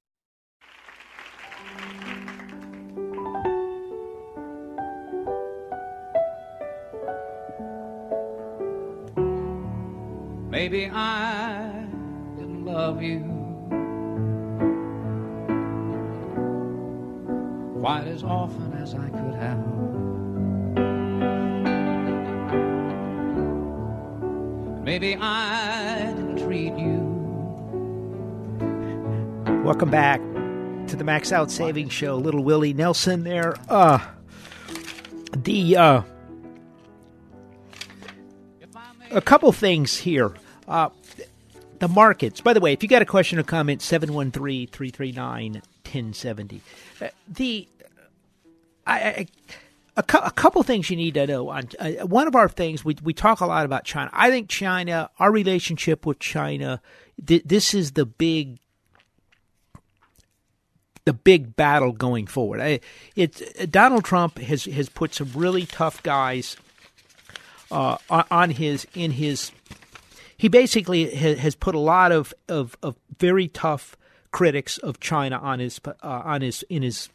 [10.50, 11.86] Maybe I
[12.36, 13.20] didn't love you
[17.80, 19.77] quite as often as I could have.
[24.88, 27.02] Maybe I didn't treat you.
[29.66, 30.22] Welcome back
[30.88, 32.16] to the Max Out Savings Show.
[32.16, 33.56] Little Willie Nelson there.
[33.68, 34.00] Uh,
[35.34, 36.02] the uh,
[39.12, 40.32] a couple things here.
[40.70, 40.88] Uh,
[41.80, 42.40] the markets.
[42.40, 46.62] By the way, if you got a question or comment, 713 339 1070.
[47.02, 47.68] Uh, the.
[48.86, 49.28] I, I
[49.98, 51.50] a, cu- a, couple things you need to know.
[51.50, 54.10] On uh, one of our things, we we talk a lot about China.
[54.14, 56.82] I think China, our relationship with China,
[57.26, 58.60] th- this is the big,
[61.06, 62.62] the big battle going forward.
[62.62, 62.80] I,
[63.16, 66.56] it Donald Trump has has put some really tough guys
[67.72, 69.52] uh, on his in his
[70.38, 73.98] he basically has put a lot of, of, of very tough
[74.32, 77.10] critics of China on his uh, on his in his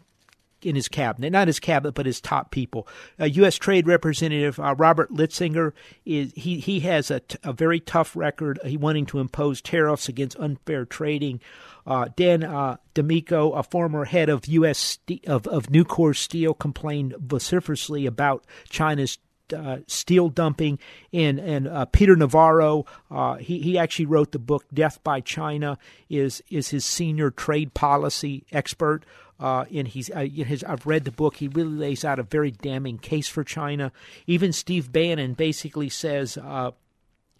[0.64, 2.86] in his cabinet, not his cabinet, but his top people.
[3.20, 3.56] Uh, U.S.
[3.56, 5.72] Trade Representative uh, Robert Lighthizer
[6.04, 8.58] is he he has a, t- a very tough record.
[8.64, 11.40] He wanting to impose tariffs against unfair trading.
[11.86, 14.98] Uh, Dan uh, DiMicco, a former head of U.S.
[15.26, 19.18] of of Nucor Steel, complained vociferously about China's
[19.52, 20.78] uh, steel dumping,
[21.12, 25.78] and and uh, Peter Navarro, uh, he he actually wrote the book "Death by China."
[26.08, 29.04] is is his senior trade policy expert.
[29.42, 31.36] Uh, and he's uh, his, I've read the book.
[31.36, 33.90] He really lays out a very damning case for China.
[34.28, 36.70] Even Steve Bannon basically says, uh,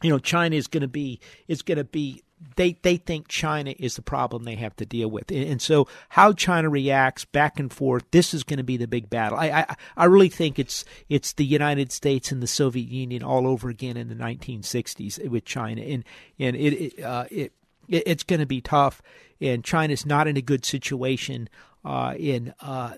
[0.02, 2.24] you know, China is going to be is going to be
[2.56, 5.86] they they think China is the problem they have to deal with, and, and, so
[6.08, 8.02] how China reacts back and forth.
[8.10, 9.38] This is going to be the big battle.
[9.38, 13.46] I, I I really think it's it's the United States and the Soviet Union all
[13.46, 16.02] over again in the 1960s with China, and
[16.36, 17.52] and it it, uh, it
[17.88, 19.02] it's going to be tough,
[19.40, 21.48] and China's not in a good situation
[21.84, 22.94] uh, in uh,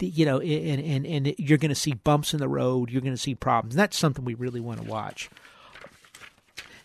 [0.00, 2.90] you know, and and and you're going to see bumps in the road.
[2.90, 3.74] You're going to see problems.
[3.74, 5.28] That's something we really want to watch.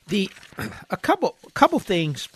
[0.08, 0.30] The
[0.90, 2.28] a couple a couple things.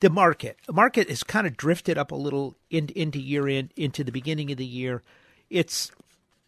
[0.00, 3.70] The market, the market has kind of drifted up a little in, into year end,
[3.74, 5.02] into the beginning of the year.
[5.48, 5.90] It's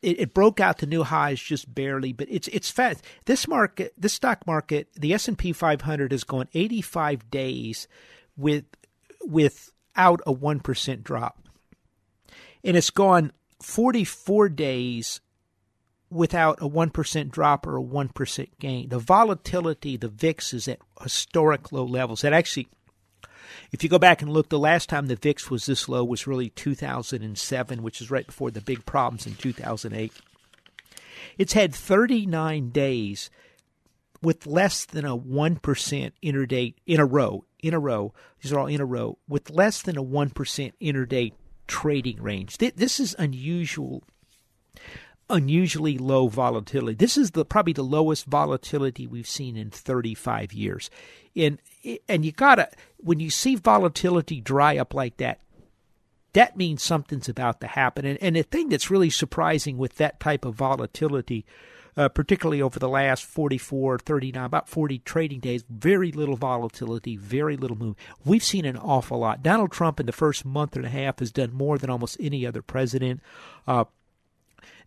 [0.03, 3.03] it, it, broke out to new highs just barely, but it's it's fast.
[3.25, 7.89] This market, this stock market, the S and P 500 has gone 85 days
[8.37, 8.65] with
[9.27, 11.46] without a one percent drop
[12.67, 15.21] and it's gone 44 days
[16.11, 18.89] without a 1% drop or a 1% gain.
[18.89, 22.23] The volatility, the VIX is at historic low levels.
[22.23, 22.69] That actually,
[23.71, 26.27] if you go back and look, the last time the VIX was this low was
[26.27, 30.13] really 2007, which is right before the big problems in 2008.
[31.39, 33.31] It's had 39 days
[34.23, 35.61] with less than a 1%
[36.23, 39.83] intraday in a row, in a row, these are all in a row, with less
[39.83, 41.33] than a 1% intraday
[41.67, 42.59] trading range.
[42.59, 44.03] This is unusual,
[45.29, 46.97] unusually low volatility.
[46.97, 50.91] This is the probably the lowest volatility we've seen in 35 years.
[51.35, 51.59] And
[52.09, 55.41] and you gotta when you see volatility dry up like that,
[56.33, 58.05] that means something's about to happen.
[58.05, 61.47] And, and the thing that's really surprising with that type of volatility
[61.97, 65.65] uh, particularly over the last 44, 39, about 40 trading days.
[65.69, 67.97] Very little volatility, very little move.
[68.25, 69.43] We've seen an awful lot.
[69.43, 72.47] Donald Trump in the first month and a half has done more than almost any
[72.47, 73.21] other president.
[73.67, 73.85] Uh,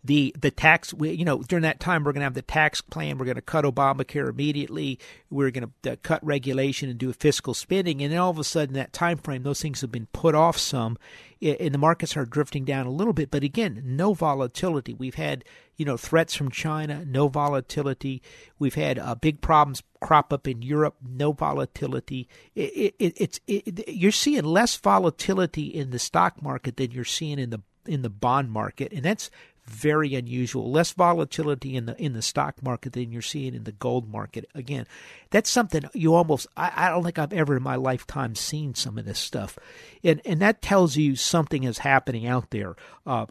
[0.02, 3.18] the the tax you know during that time we're going to have the tax plan.
[3.18, 4.98] We're going to cut obamacare immediately.
[5.28, 8.02] We're going to uh, cut regulation and do fiscal spending.
[8.02, 10.56] And then all of a sudden that time frame those things have been put off
[10.56, 10.98] some
[11.42, 13.30] and the markets are drifting down a little bit.
[13.30, 14.94] But again no volatility.
[14.94, 15.44] We've had
[15.76, 18.22] you know threats from china no volatility.
[18.58, 22.26] We've had uh, big problems crop up in europe no volatility.
[22.54, 27.38] It, it, it's it, you're seeing less volatility in the stock market than you're seeing
[27.38, 28.92] in the in the bond market.
[28.92, 29.30] And that's
[29.66, 30.70] very unusual.
[30.70, 34.48] Less volatility in the in the stock market than you're seeing in the gold market.
[34.54, 34.86] Again,
[35.30, 38.98] that's something you almost I, I don't think I've ever in my lifetime seen some
[38.98, 39.58] of this stuff,
[40.02, 42.76] and and that tells you something is happening out there.
[43.06, 43.26] Uh,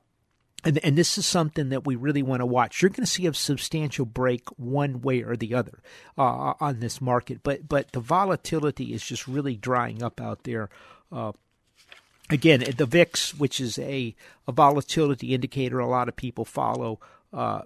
[0.63, 2.81] and, and this is something that we really want to watch.
[2.81, 5.79] You're going to see a substantial break one way or the other
[6.17, 10.69] uh, on this market, but but the volatility is just really drying up out there.
[11.11, 11.31] Uh,
[12.29, 14.15] again, the VIX, which is a,
[14.47, 16.99] a volatility indicator a lot of people follow,
[17.33, 17.61] uh,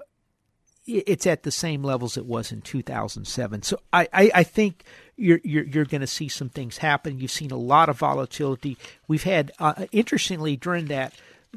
[0.85, 3.63] it's at the same levels it was in 2007.
[3.63, 4.83] So I, I, I think
[5.15, 7.19] you're you're, you're going to see some things happen.
[7.19, 8.77] You've seen a lot of volatility.
[9.07, 11.13] We've had uh, interestingly during that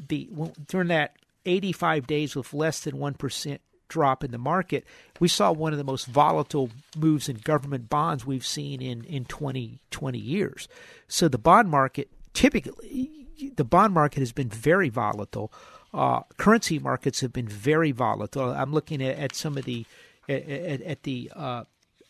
[0.07, 0.29] the
[0.67, 4.85] during that 85 days with less than one percent drop in the market,
[5.19, 9.25] we saw one of the most volatile moves in government bonds we've seen in in
[9.25, 10.69] 20 20 years.
[11.09, 13.09] So the bond market typically
[13.55, 15.51] the bond market has been very volatile.
[15.91, 18.51] Uh, currency markets have been very volatile.
[18.51, 19.85] I'm looking at, at some of the
[20.29, 21.63] at, at the uh,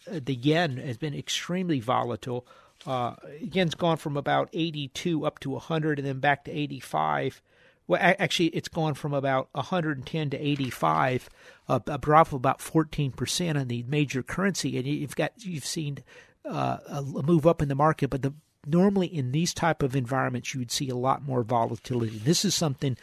[0.06, 2.46] the yen has been extremely volatile.
[2.86, 7.42] Uh, yen's gone from about 82 up to 100 and then back to 85.
[7.88, 11.30] Well, actually, it's gone from about 110 to 85,
[11.70, 15.66] uh, a drop of about 14 percent on the major currency, and you've got you've
[15.66, 16.00] seen
[16.44, 18.34] uh, a move up in the market, but the
[18.67, 22.17] normally in these type of environments you would see a lot more volatility.
[22.17, 22.97] This is something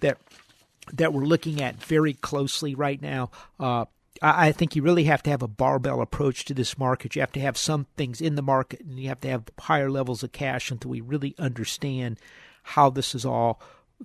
[0.00, 0.18] that
[0.92, 3.30] that we're looking at very closely right now.
[3.58, 3.84] Uh,
[4.22, 7.14] I think you really have to have a barbell approach to this market.
[7.14, 9.90] You have to have some things in the market, and you have to have higher
[9.90, 12.18] levels of cash until we really understand
[12.62, 13.62] how this is all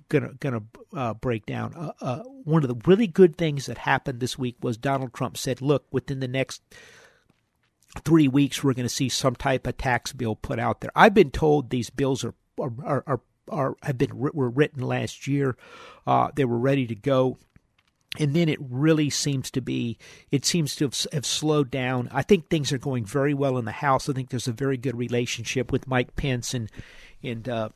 [0.08, 0.62] gonna gonna
[0.94, 1.74] uh, break down.
[1.74, 5.36] Uh, uh, one of the really good things that happened this week was Donald Trump
[5.36, 6.62] said, "Look, within the next
[8.04, 10.90] three weeks, we're going to see some type of tax bill put out there.
[10.94, 15.56] I've been told these bills are are are, are have been were written last year.
[16.06, 17.38] Uh, they were ready to go
[18.18, 19.98] and then it really seems to be
[20.30, 23.64] it seems to have, have, slowed down i think things are going very well in
[23.64, 26.70] the house i think there's a very good relationship with mike pence and
[27.22, 27.68] and uh,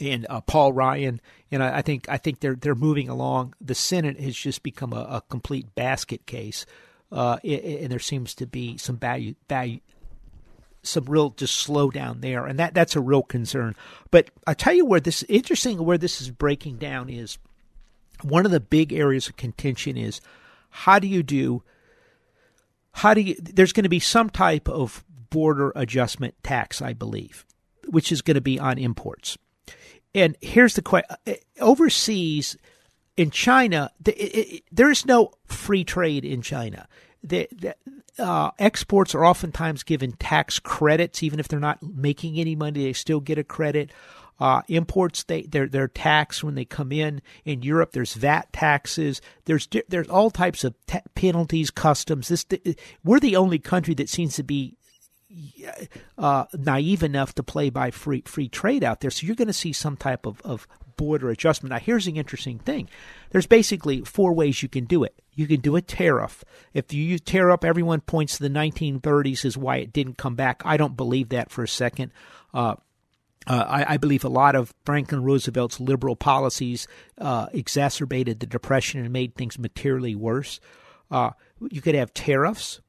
[0.00, 1.20] and uh, Paul Ryan,
[1.50, 3.54] and I, I, think I think they're they're moving along.
[3.60, 6.66] The Senate has just become a, a complete basket case,
[7.12, 9.80] uh, and there seems to be some value value
[10.82, 13.74] some real just slowdown there, and that that's a real concern.
[14.10, 17.38] But I tell you where this interesting where this is breaking down is
[18.22, 20.20] one of the big areas of contention is
[20.70, 21.62] how do you do
[22.92, 27.44] how do you there's going to be some type of border adjustment tax, I believe,
[27.88, 29.36] which is going to be on imports.
[30.14, 32.56] And here's the question: uh, overseas,
[33.16, 36.86] in China, there is no free trade in China.
[37.22, 37.74] The, the
[38.18, 42.92] uh, exports are oftentimes given tax credits, even if they're not making any money, they
[42.92, 43.90] still get a credit.
[44.38, 47.22] Uh, imports they they're they're taxed when they come in.
[47.46, 49.22] In Europe, there's VAT taxes.
[49.46, 52.28] There's there's all types of ta- penalties, customs.
[52.28, 52.44] This
[53.02, 54.76] we're the only country that seems to be
[56.18, 59.10] uh, naive enough to play by free free trade out there.
[59.10, 61.70] So you're going to see some type of, of border adjustment.
[61.70, 62.88] Now, here's the interesting thing:
[63.30, 65.14] there's basically four ways you can do it.
[65.34, 66.44] You can do a tariff.
[66.72, 70.62] If you use tariff, everyone points to the 1930s as why it didn't come back.
[70.64, 72.12] I don't believe that for a second.
[72.54, 72.76] Uh,
[73.46, 76.88] uh, I, I, believe a lot of Franklin Roosevelt's liberal policies
[77.18, 80.58] uh, exacerbated the Depression and made things materially worse.
[81.12, 81.30] Uh,
[81.70, 82.80] you could have tariffs.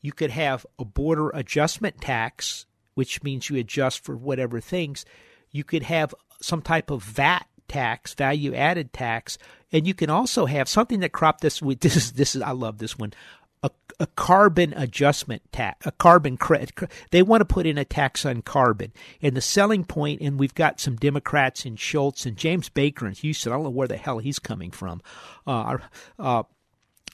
[0.00, 5.04] You could have a border adjustment tax, which means you adjust for whatever things.
[5.50, 9.38] You could have some type of VAT tax, value added tax,
[9.72, 11.60] and you can also have something that cropped this.
[11.60, 13.12] With, this is this is I love this one
[13.66, 13.70] a,
[14.00, 16.72] a carbon adjustment tax, a carbon credit.
[17.10, 18.92] They want to put in a tax on carbon.
[19.20, 23.14] And the selling point, and we've got some Democrats in Shultz and James Baker in
[23.14, 23.52] Houston.
[23.52, 25.02] I don't know where the hell he's coming from.
[25.46, 25.78] Uh,
[26.18, 26.44] uh,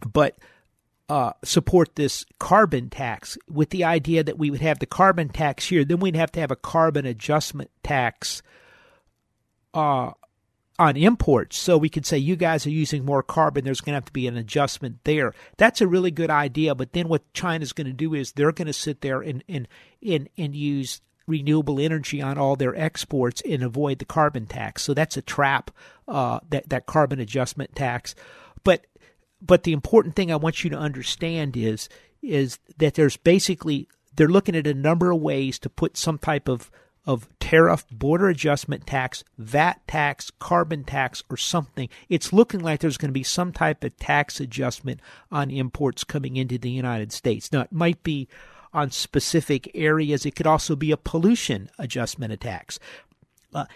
[0.07, 0.37] but
[1.09, 5.67] uh, support this carbon tax with the idea that we would have the carbon tax
[5.67, 8.43] here, then we'd have to have a carbon adjustment tax
[9.75, 10.13] uh,
[10.79, 11.57] on imports.
[11.57, 13.65] So we could say you guys are using more carbon.
[13.65, 15.35] There's going to have to be an adjustment there.
[15.57, 16.75] That's a really good idea.
[16.75, 19.69] But then what China's going to do is they're going to sit there and and
[20.05, 24.83] and, and use renewable energy on all their exports and avoid the carbon tax.
[24.83, 25.71] So that's a trap.
[26.09, 28.15] Uh, that that carbon adjustment tax.
[28.65, 28.87] But
[29.41, 31.89] but the important thing I want you to understand is
[32.23, 36.49] is that there's basically they're looking at a number of ways to put some type
[36.49, 36.71] of
[37.05, 41.87] of tariff, border adjustment tax, VAT tax, carbon tax, or something.
[42.09, 45.01] It's looking like there's going to be some type of tax adjustment
[45.31, 47.53] on imports coming into the United States.
[47.53, 48.27] Now, it might be
[48.73, 50.25] on specific areas.
[50.25, 52.79] It could also be a pollution adjustment tax.
[53.55, 53.67] Uh,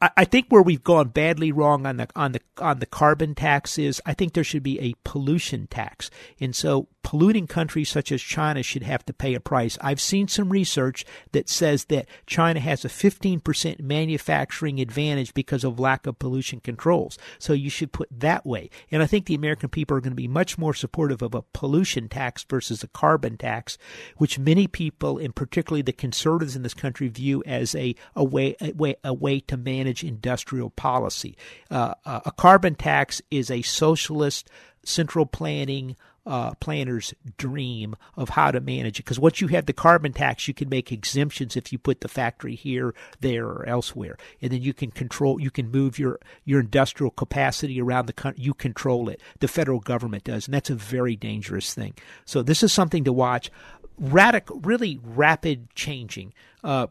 [0.00, 3.78] I think where we've gone badly wrong on the on the on the carbon tax
[3.78, 6.10] is I think there should be a pollution tax,
[6.40, 9.78] and so polluting countries such as China should have to pay a price.
[9.80, 15.78] I've seen some research that says that China has a 15% manufacturing advantage because of
[15.78, 17.16] lack of pollution controls.
[17.38, 18.70] So you should put that way.
[18.90, 21.42] And I think the American people are going to be much more supportive of a
[21.42, 23.78] pollution tax versus a carbon tax,
[24.16, 28.56] which many people, and particularly the conservatives in this country, view as a, a way
[28.60, 31.36] a way a way to manage industrial policy.
[31.70, 34.48] Uh, a carbon tax is a socialist
[34.84, 35.96] central planning
[36.26, 39.04] uh, planner's dream of how to manage it.
[39.04, 42.08] Because once you have the carbon tax, you can make exemptions if you put the
[42.08, 46.60] factory here, there, or elsewhere, and then you can control, you can move your your
[46.60, 48.42] industrial capacity around the country.
[48.42, 49.20] You control it.
[49.38, 51.94] The federal government does, and that's a very dangerous thing.
[52.24, 53.50] So this is something to watch.
[53.98, 56.34] Radical, really rapid changing.
[56.62, 56.88] Uh,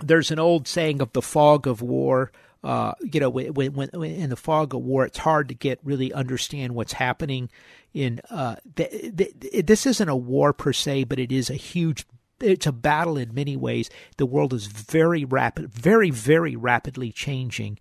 [0.00, 2.32] there's an old saying of the fog of war.
[2.62, 5.78] Uh, you know, when, when, when, in the fog of war, it's hard to get
[5.84, 7.48] really understand what's happening
[7.94, 12.04] in uh, the, the, this isn't a war per se, but it is a huge
[12.40, 13.90] it's a battle in many ways.
[14.16, 17.78] The world is very rapid, very, very rapidly changing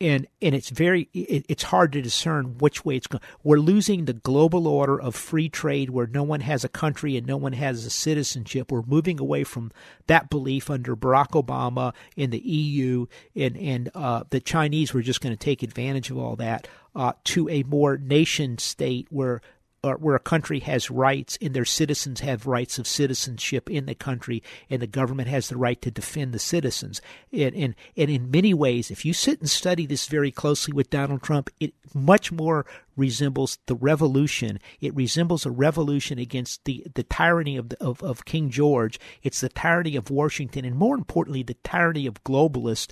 [0.00, 3.22] and and it's very it, it's hard to discern which way it's going.
[3.42, 7.26] We're losing the global order of free trade, where no one has a country and
[7.26, 8.70] no one has a citizenship.
[8.70, 9.72] We're moving away from
[10.06, 15.20] that belief under Barack Obama in the EU, and and uh, the Chinese were just
[15.20, 19.40] going to take advantage of all that uh, to a more nation state where
[19.86, 23.94] Uh, where a country has rights and their citizens have rights of citizenship in the
[23.94, 27.00] country, and the government has the right to defend the citizens.
[27.32, 30.90] And, and, and in many ways, if you sit and study this very closely with
[30.90, 32.66] Donald Trump, it much more
[32.96, 34.58] resembles the revolution.
[34.80, 38.98] It resembles a revolution against the, the tyranny of, the, of, of King George.
[39.22, 42.90] It's the tyranny of Washington, and more importantly, the tyranny of globalists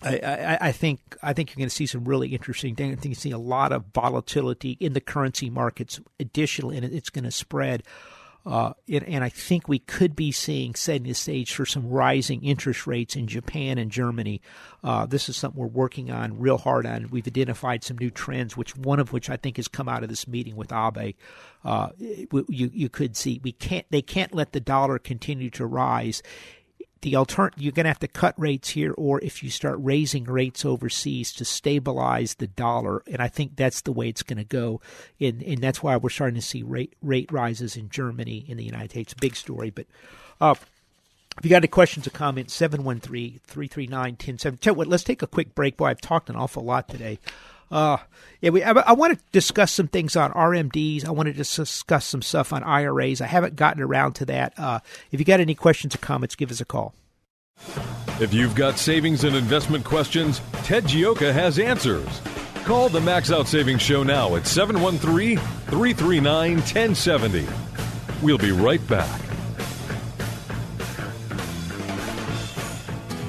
[0.03, 2.97] I, I, I, think I think you're going to see some really interesting things.
[2.97, 5.99] I think you see a lot of volatility in the currency markets.
[6.19, 7.83] Additionally, and it's going to spread.
[8.45, 12.43] Uh, it, and I think we could be seeing setting the stage for some rising
[12.43, 14.41] interest rates in Japan and Germany.
[14.83, 17.09] Uh, this is something we're working on real hard on.
[17.11, 20.09] We've identified some new trends, which one of which I think has come out of
[20.09, 21.15] this meeting with Abe.
[21.63, 26.23] Uh, you you could see we can't they can't let the dollar continue to rise
[27.02, 30.26] the altern- you're going to have to cut rates here, or if you start raising
[30.26, 34.43] rates overseas to stabilize the dollar, and I think that's the way it's going to
[34.43, 34.82] go,
[35.20, 38.64] and and that's why we're starting to see rate rate rises in Germany, in the
[38.64, 39.14] United States.
[39.14, 39.88] Big story, but.
[40.39, 40.56] Uh,
[41.38, 44.89] if you got any questions or comments, 713 339 1070.
[44.89, 45.78] Let's take a quick break.
[45.78, 47.20] Boy, I've talked an awful lot today.
[47.72, 47.97] Uh,
[48.41, 48.63] yeah, we.
[48.63, 51.05] I, I, want to discuss some things on RMDs.
[51.05, 53.22] I want to discuss some stuff on IRAs.
[53.22, 54.53] I haven't gotten around to that.
[54.57, 54.80] Uh,
[55.11, 56.93] if you got any questions or comments, give us a call.
[58.19, 62.22] If you've got savings and investment questions, Ted Gioka has answers.
[62.65, 67.47] Call the Max Out Savings Show now at 713 339 1070.
[68.22, 69.22] We'll be right back.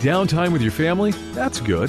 [0.01, 1.13] Downtime with your family?
[1.33, 1.89] That's good.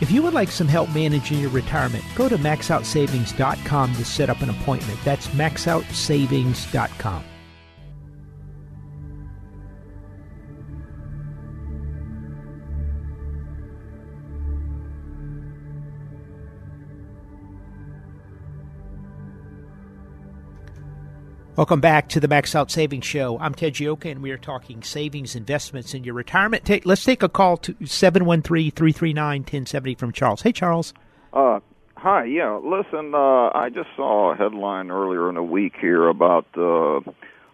[0.00, 4.40] If you would like some help managing your retirement, go to maxoutsavings.com to set up
[4.40, 4.98] an appointment.
[5.04, 7.24] That's maxoutsavings.com.
[21.60, 23.38] Welcome back to the Max Out Savings Show.
[23.38, 26.64] I'm Ted Gioka, and we are talking savings, investments, in your retirement.
[26.64, 30.40] Take, let's take a call to 713-339-1070 from Charles.
[30.40, 30.94] Hey, Charles.
[31.34, 31.60] Uh,
[31.96, 32.58] hi, yeah.
[32.64, 37.00] Listen, uh, I just saw a headline earlier in the week here about, uh,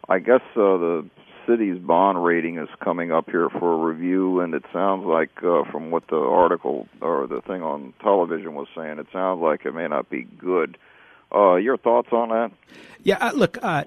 [0.09, 1.05] I guess, uh, the
[1.45, 5.65] city's bond rating is coming up here for a review, and it sounds like, uh,
[5.73, 9.75] from what the article or the thing on television was saying, it sounds like it
[9.75, 10.79] may not be good.
[11.35, 12.51] Uh, your thoughts on that?
[13.03, 13.85] Yeah, uh, look, uh,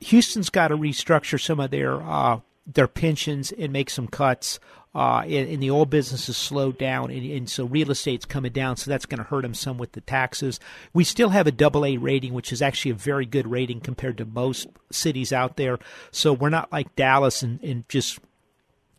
[0.00, 4.60] Houston's got to restructure some of their uh, their pensions and make some cuts.
[4.92, 8.50] Uh, and, and, the oil business has slowed down, and, and, so real estate's coming
[8.50, 10.58] down, so that's going to hurt them some with the taxes.
[10.92, 14.18] We still have a double A rating, which is actually a very good rating compared
[14.18, 15.78] to most cities out there.
[16.10, 18.18] So we're not like Dallas and, and just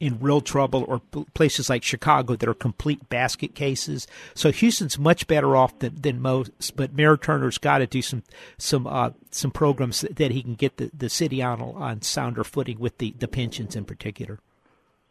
[0.02, 1.00] in real trouble or
[1.36, 4.08] places like Chicago that are complete basket cases.
[4.34, 8.24] So Houston's much better off than, than most, but Mayor Turner's got to do some
[8.58, 12.80] some uh, some programs that he can get the, the city on on sounder footing
[12.80, 14.40] with the, the pensions in particular.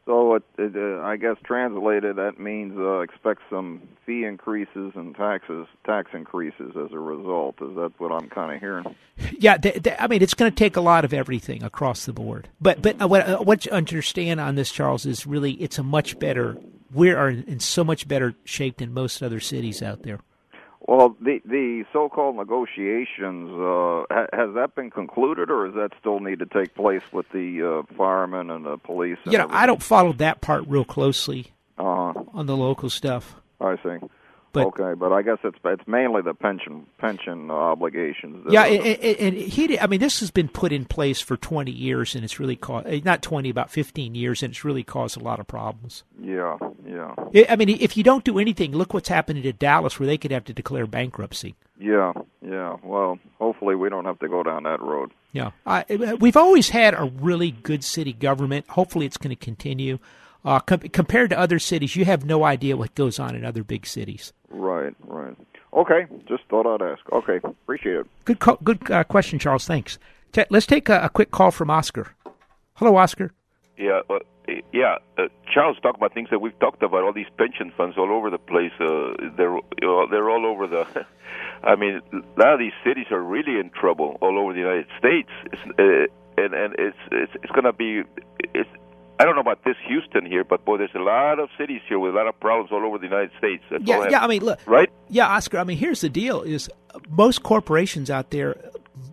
[0.06, 5.14] So, it, it, uh, I guess translated, that means uh, expect some fee increases and
[5.14, 7.56] taxes, tax increases as a result.
[7.60, 8.96] Is that what I'm kind of hearing?
[9.38, 9.58] Yeah,
[9.98, 12.48] I mean, it's going to take a lot of everything across the board.
[12.60, 15.82] But but uh, what uh, what you understand on this, Charles, is really it's a
[15.82, 16.56] much better
[16.92, 20.20] we are in so much better shape than most other cities out there.
[20.86, 26.20] Well, the the so-called negotiations uh, ha, has that been concluded, or does that still
[26.20, 29.18] need to take place with the uh, firemen and the police?
[29.24, 29.62] And you know, everything?
[29.62, 33.36] I don't follow that part real closely Uh, on the local stuff.
[33.60, 33.98] I see.
[34.52, 38.46] But- okay, but I guess it's it's mainly the pension pension obligations.
[38.50, 39.66] Yeah, and, and, he.
[39.68, 42.56] did- I mean, this has been put in place for twenty years, and it's really
[42.56, 46.02] caused eh, not twenty, about fifteen years, and it's really caused a lot of problems.
[46.20, 50.00] yeah, yeah, I I mean, if you don't do anything, look what's happening to Dallas,
[50.00, 51.54] where they could have to declare bankruptcy.
[51.78, 52.76] yeah, yeah.
[52.82, 55.12] Well, hopefully we don't have to go down that road.
[55.32, 58.66] Yeah, I, eh, we've always had a really good city government.
[58.70, 59.98] Hopefully, it's going to continue.
[60.44, 63.62] Uh, com- compared to other cities, you have no idea what goes on in other
[63.62, 64.32] big cities.
[64.48, 65.36] Right, right.
[65.72, 67.00] Okay, just thought I'd ask.
[67.12, 68.06] Okay, appreciate it.
[68.24, 69.66] Good, co- good uh, question, Charles.
[69.66, 69.98] Thanks.
[70.32, 72.14] T- let's take a, a quick call from Oscar.
[72.74, 73.32] Hello, Oscar.
[73.76, 74.18] Yeah, uh,
[74.72, 74.96] yeah.
[75.16, 77.02] Uh, Charles, talk about things that we've talked about.
[77.02, 78.72] All these pension funds all over the place.
[78.80, 80.86] Uh, they're uh, they're all over the.
[81.62, 84.86] I mean, a lot of these cities are really in trouble all over the United
[84.98, 88.02] States, it's, uh, and and it's it's it's going to be.
[88.54, 88.68] It's
[89.20, 91.98] I don't know about this Houston here, but boy, there's a lot of cities here
[91.98, 93.62] with a lot of problems all over the United States.
[93.70, 94.24] That's Yeah, yeah.
[94.24, 94.88] I mean, look, right?
[95.10, 95.58] Yeah, Oscar.
[95.58, 96.70] I mean, here's the deal: is
[97.10, 98.56] most corporations out there,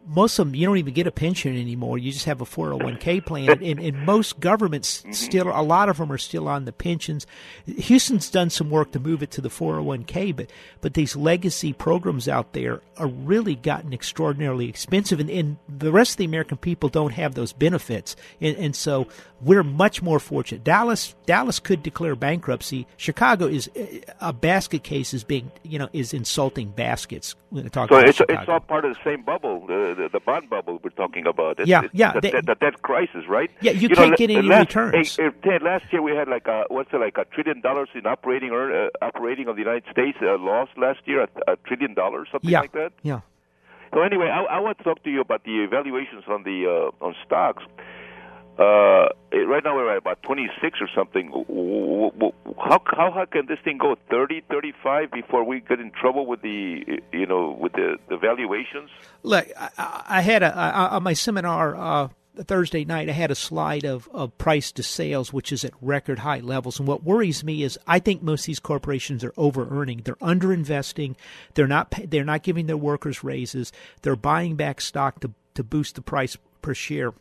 [0.08, 1.98] most of them, you don't even get a pension anymore.
[1.98, 5.12] You just have a 401k plan, and, and most governments mm-hmm.
[5.12, 7.28] still, a lot of them are still on the pensions.
[7.66, 10.50] Houston's done some work to move it to the 401k, but
[10.82, 16.12] but these legacy programs out there are really gotten extraordinarily expensive, and, and the rest
[16.12, 19.08] of the American people don't have those benefits, and, and so
[19.42, 20.64] we're much more fortunate.
[20.64, 22.88] Dallas Dallas could declare bankruptcy.
[22.98, 23.70] Chicago is
[24.20, 27.36] a basket case is being you know is insulting baskets.
[27.72, 28.42] Talk So about it's Chicago.
[28.42, 31.60] it's all part of the same bubble, the the, the bond bubble we're talking about.
[31.60, 33.52] It's, Yeah, it's yeah, The, they- the, debt crisis, right?
[33.62, 35.16] Yeah, you know, can't la- get any last, returns.
[35.16, 38.08] Hey, Ted, last year we had like a what's it like a trillion dollars in
[38.08, 42.28] operating uh, operating of the United States uh, lost last year, a, a trillion dollars,
[42.32, 42.92] something yeah, like that.
[43.04, 43.22] yeah.
[43.94, 47.06] So anyway, I, I want to talk to you about the evaluations on the uh,
[47.06, 47.64] on stocks.
[48.58, 51.32] Uh, right now we're at about 26 or something.
[52.58, 53.96] How how high can this thing go?
[54.10, 56.84] 30, 35 before we get in trouble with the
[57.14, 58.90] you know with the, the valuations?
[59.22, 62.08] Look, I, I had a I, on my seminar uh,
[62.44, 63.10] Thursday night.
[63.10, 66.80] I had a slide of, of price to sales, which is at record high levels.
[66.80, 70.02] And what worries me is I think most of these corporations are over earning.
[70.04, 71.16] They're under investing.
[71.54, 73.72] They're not they're not giving their workers raises.
[74.02, 77.14] They're buying back stock to to boost the price per share.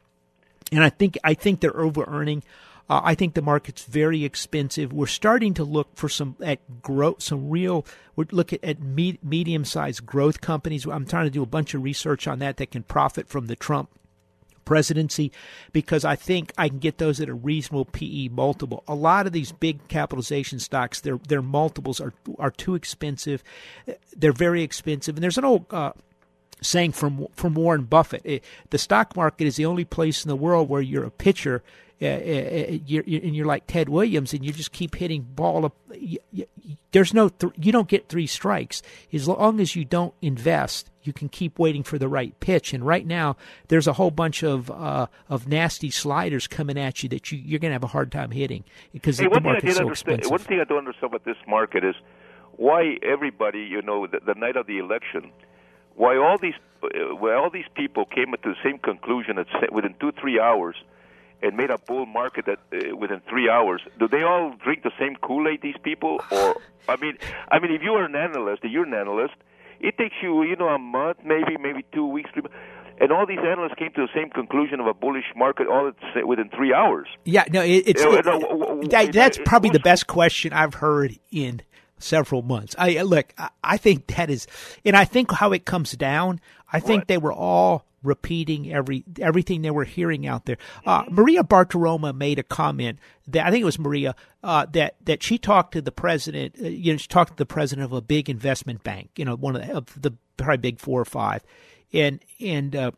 [0.73, 2.43] And I think I think they're over earning.
[2.89, 4.93] Uh, I think the market's very expensive.
[4.93, 7.85] We're starting to look for some at growth, some real.
[8.14, 10.87] We're looking at me, medium-sized growth companies.
[10.87, 13.57] I'm trying to do a bunch of research on that that can profit from the
[13.57, 13.91] Trump
[14.67, 15.33] presidency
[15.73, 18.85] because I think I can get those at a reasonable PE multiple.
[18.87, 23.43] A lot of these big capitalization stocks, their their multiples are are too expensive.
[24.14, 25.67] They're very expensive, and there's an old.
[25.73, 25.93] Uh,
[26.61, 28.38] saying from from Warren Buffett, eh,
[28.70, 31.62] the stock market is the only place in the world where you're a pitcher,
[32.00, 35.66] uh, uh, you're, and you're like Ted Williams, and you just keep hitting ball.
[35.66, 35.76] Up.
[35.94, 36.46] You, you,
[36.92, 38.82] there's no, th- you don't get three strikes
[39.12, 40.90] as long as you don't invest.
[41.02, 43.36] You can keep waiting for the right pitch, and right now
[43.68, 47.61] there's a whole bunch of uh, of nasty sliders coming at you that you, you're
[47.61, 50.30] going to have a hard time hitting because Hey, the market's so expensive.
[50.30, 51.94] One thing I don't understand about this market is
[52.57, 55.30] why everybody, you know, the, the night of the election,
[55.97, 59.94] why all these, uh, why all these people came to the same conclusion at, within
[60.01, 60.76] two three hours,
[61.42, 63.80] and made a bull market that uh, within three hours.
[63.99, 65.61] Do they all drink the same Kool Aid?
[65.62, 66.57] These people, or
[66.88, 67.18] I mean,
[67.51, 69.34] I mean, if you are an analyst, if you're an analyst,
[69.80, 72.30] it takes you, you know, a month, maybe, maybe two weeks.
[72.32, 72.42] Three,
[72.99, 75.92] and all these analysts came to the same conclusion of a bullish market all
[76.26, 77.07] within three hours.
[77.24, 81.18] Yeah, no, it, it's it- w- that- it- that's probably the best question I've heard
[81.30, 81.61] in
[81.99, 82.74] several months.
[82.78, 84.47] I look, I, I think that is,
[84.84, 86.40] and I think how it comes down.
[86.72, 90.59] I think they were all repeating every everything they were hearing out there.
[90.84, 91.14] Uh, Mm-hmm.
[91.14, 95.38] Maria Bartiromo made a comment that I think it was Maria uh, that that she
[95.38, 96.57] talked to the president.
[96.61, 99.11] Uh, you know, she talked to the president of a big investment bank.
[99.16, 101.42] You know, one of the, of the probably big four or five,
[101.92, 102.92] and and.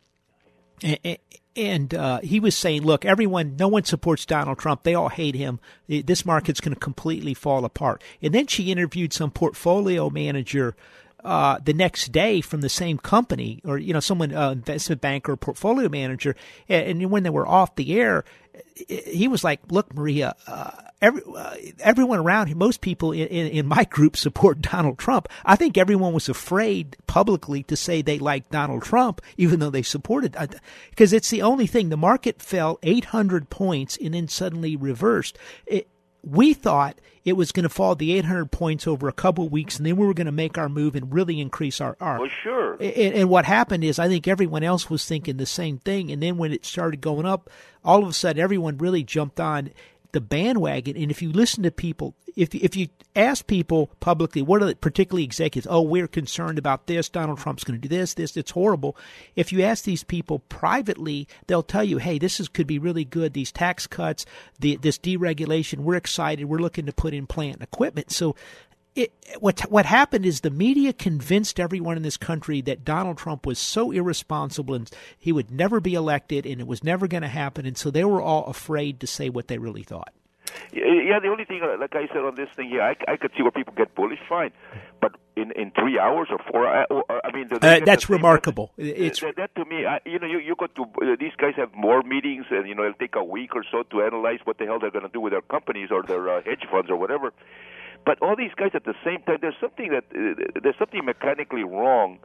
[0.83, 1.17] And,
[1.55, 4.83] and uh, he was saying, "Look, everyone, no one supports Donald Trump.
[4.83, 5.59] They all hate him.
[5.87, 10.75] This market's going to completely fall apart." And then she interviewed some portfolio manager
[11.23, 15.35] uh, the next day from the same company, or you know, someone uh, investment banker,
[15.35, 16.35] portfolio manager.
[16.67, 18.23] And, and when they were off the air,
[18.87, 20.71] he was like, "Look, Maria." Uh,
[21.01, 25.29] Every, uh, everyone around here, most people in, in, in my group support Donald Trump.
[25.45, 29.81] I think everyone was afraid publicly to say they like Donald Trump, even though they
[29.81, 30.35] supported,
[30.89, 31.89] because it's the only thing.
[31.89, 35.37] The market fell 800 points and then suddenly reversed.
[35.65, 35.87] It,
[36.23, 39.77] we thought it was going to fall the 800 points over a couple of weeks,
[39.77, 41.95] and then we were going to make our move and really increase our.
[41.99, 42.73] our well, sure.
[42.73, 46.11] And, and, what happened is, I think everyone else was thinking the same thing.
[46.11, 47.49] And then when it started going up,
[47.83, 49.71] all of a sudden, everyone really jumped on
[50.11, 50.97] the bandwagon.
[50.97, 54.75] And if you listen to people, if if you ask people publicly, what are the,
[54.75, 55.67] particularly executives?
[55.69, 57.09] Oh, we're concerned about this.
[57.09, 58.13] Donald Trump's going to do this.
[58.13, 58.95] This it's horrible.
[59.35, 63.05] If you ask these people privately, they'll tell you, hey, this is could be really
[63.05, 63.33] good.
[63.33, 64.25] These tax cuts,
[64.59, 66.45] the, this deregulation, we're excited.
[66.45, 68.11] We're looking to put in plant and equipment.
[68.11, 68.35] So
[68.99, 73.45] it, what what happened is the media convinced everyone in this country that Donald Trump
[73.45, 77.29] was so irresponsible and he would never be elected and it was never going to
[77.29, 80.13] happen, and so they were all afraid to say what they really thought.
[80.73, 83.31] Yeah, the only thing, uh, like I said on this thing, yeah, I, I could
[83.35, 84.51] see where people get bullish, fine,
[85.01, 86.85] but in in three hours or four, I,
[87.23, 88.71] I mean, uh, that's remarkable.
[88.77, 91.53] It's that, that, to me, I, you know, you you go to uh, these guys
[91.57, 94.57] have more meetings, and you know, it'll take a week or so to analyze what
[94.57, 96.95] the hell they're going to do with their companies or their uh, hedge funds or
[96.95, 97.33] whatever.
[98.09, 101.63] But all these guys at the same time, there's something that uh, there's something mechanically
[101.63, 102.17] wrong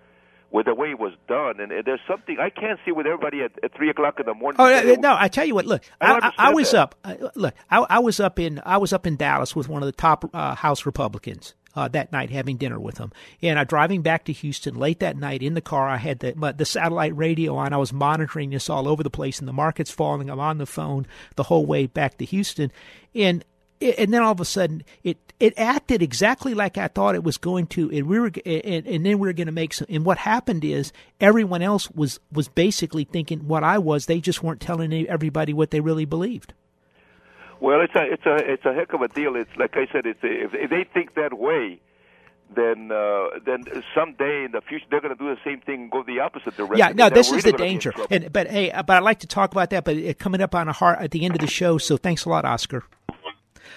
[0.51, 3.53] with the way it was done, and there's something I can't see with everybody at,
[3.63, 4.59] at three o'clock in the morning.
[4.59, 5.15] Oh no!
[5.15, 5.67] I tell you what.
[5.67, 6.81] Look, I, I, I was that.
[6.81, 6.95] up.
[7.05, 9.87] Uh, look, I, I, was up in I was up in Dallas with one of
[9.87, 11.53] the top uh, House Republicans.
[11.77, 13.13] Uh, that night, having dinner with him,
[13.43, 15.89] and I'm driving back to Houston late that night in the car.
[15.89, 17.75] I had the the satellite radio on.
[17.75, 20.31] I was monitoring this all over the place, and the market's falling.
[20.31, 22.73] I'm on the phone the whole way back to Houston,
[23.15, 23.45] and
[23.85, 27.37] and then all of a sudden it it acted exactly like I thought it was
[27.37, 29.87] going to, and we were and, and then we were going to make some.
[29.91, 34.07] And what happened is everyone else was was basically thinking what I was.
[34.07, 36.55] They just weren't telling everybody what they really believed.
[37.61, 39.37] Well, it's a it's a it's a heck of a deal.
[39.37, 41.81] It's like I said, it's a, if, if they think that way,
[42.55, 43.65] then uh, then
[43.95, 46.57] someday in the future they're going to do the same thing and go the opposite
[46.57, 46.79] direction.
[46.79, 47.93] Yeah, no, this is the danger.
[48.11, 49.85] And but hey, but I'd like to talk about that.
[49.85, 51.79] But it, coming up on a heart at the end of the show.
[51.79, 52.85] So thanks a lot, Oscar.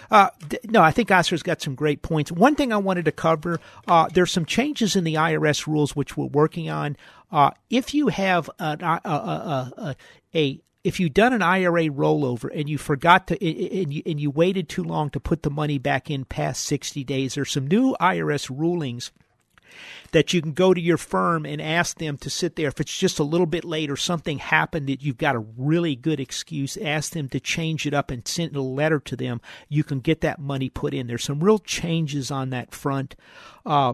[0.09, 0.29] Uh,
[0.65, 2.31] no, I think Oscar's got some great points.
[2.31, 6.17] One thing I wanted to cover: uh, there's some changes in the IRS rules which
[6.17, 6.97] we're working on.
[7.31, 9.95] Uh, if you have an, a, a, a,
[10.33, 14.31] a if you've done an IRA rollover and you forgot to and you, and you
[14.31, 17.95] waited too long to put the money back in past 60 days, there's some new
[17.99, 19.11] IRS rulings
[20.11, 22.67] that you can go to your firm and ask them to sit there.
[22.67, 25.95] If it's just a little bit late or something happened that you've got a really
[25.95, 29.41] good excuse, ask them to change it up and send a letter to them.
[29.69, 31.07] You can get that money put in.
[31.07, 33.15] There's some real changes on that front.
[33.65, 33.93] Uh,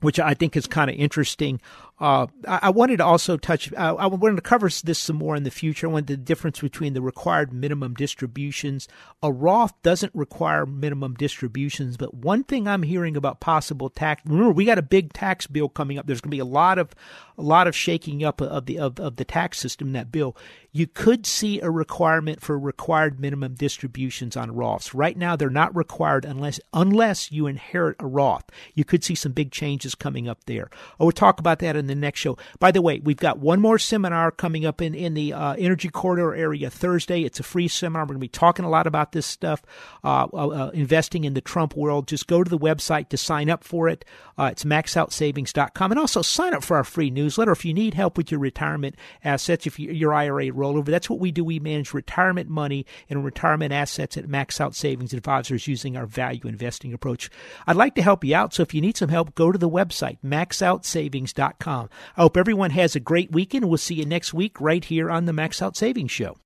[0.00, 1.60] which I think is kind of interesting.
[2.02, 3.72] Uh, I, I, wanted to also touch.
[3.72, 5.86] Uh, I wanted to cover this some more in the future.
[5.86, 8.88] I wanted the difference between the required minimum distributions.
[9.22, 14.20] A Roth doesn't require minimum distributions, but one thing I'm hearing about possible tax.
[14.26, 16.08] Remember, we got a big tax bill coming up.
[16.08, 16.92] There's going to be a lot of
[17.38, 20.36] a lot of shaking up of the of, of the tax system in that bill.
[20.72, 24.92] You could see a requirement for required minimum distributions on Roths.
[24.92, 28.44] Right now, they're not required unless unless you inherit a Roth.
[28.74, 30.68] You could see some big changes coming up there.
[30.98, 32.36] Oh, we'll talk about that in the the next show.
[32.58, 35.88] By the way, we've got one more seminar coming up in, in the uh, Energy
[35.88, 37.22] Corridor area Thursday.
[37.22, 38.02] It's a free seminar.
[38.02, 39.62] We're going to be talking a lot about this stuff,
[40.04, 42.08] uh, uh, uh, investing in the Trump world.
[42.08, 44.04] Just go to the website to sign up for it.
[44.38, 45.92] Uh, it's maxoutsavings.com.
[45.92, 48.96] And also sign up for our free newsletter if you need help with your retirement
[49.24, 50.86] assets, if you, your IRA rollover.
[50.86, 51.44] That's what we do.
[51.44, 56.46] We manage retirement money and retirement assets at Max Out Savings Advisors using our value
[56.46, 57.30] investing approach.
[57.66, 58.54] I'd like to help you out.
[58.54, 61.71] So if you need some help, go to the website, maxoutsavings.com.
[62.16, 63.68] I hope everyone has a great weekend.
[63.68, 66.38] We'll see you next week right here on the Max Out Savings Show.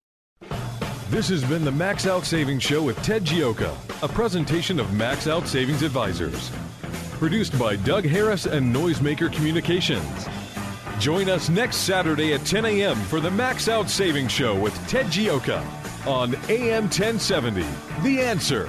[1.11, 3.73] This has been the Max Out Savings Show with Ted Gioka,
[4.03, 6.51] a presentation of Max Out Savings Advisors.
[7.13, 10.27] Produced by Doug Harris and Noisemaker Communications.
[10.99, 12.97] Join us next Saturday at 10 a.m.
[12.97, 15.63] for the Max Out Savings Show with Ted Gioka
[16.07, 17.65] on AM 1070.
[18.03, 18.69] The answer.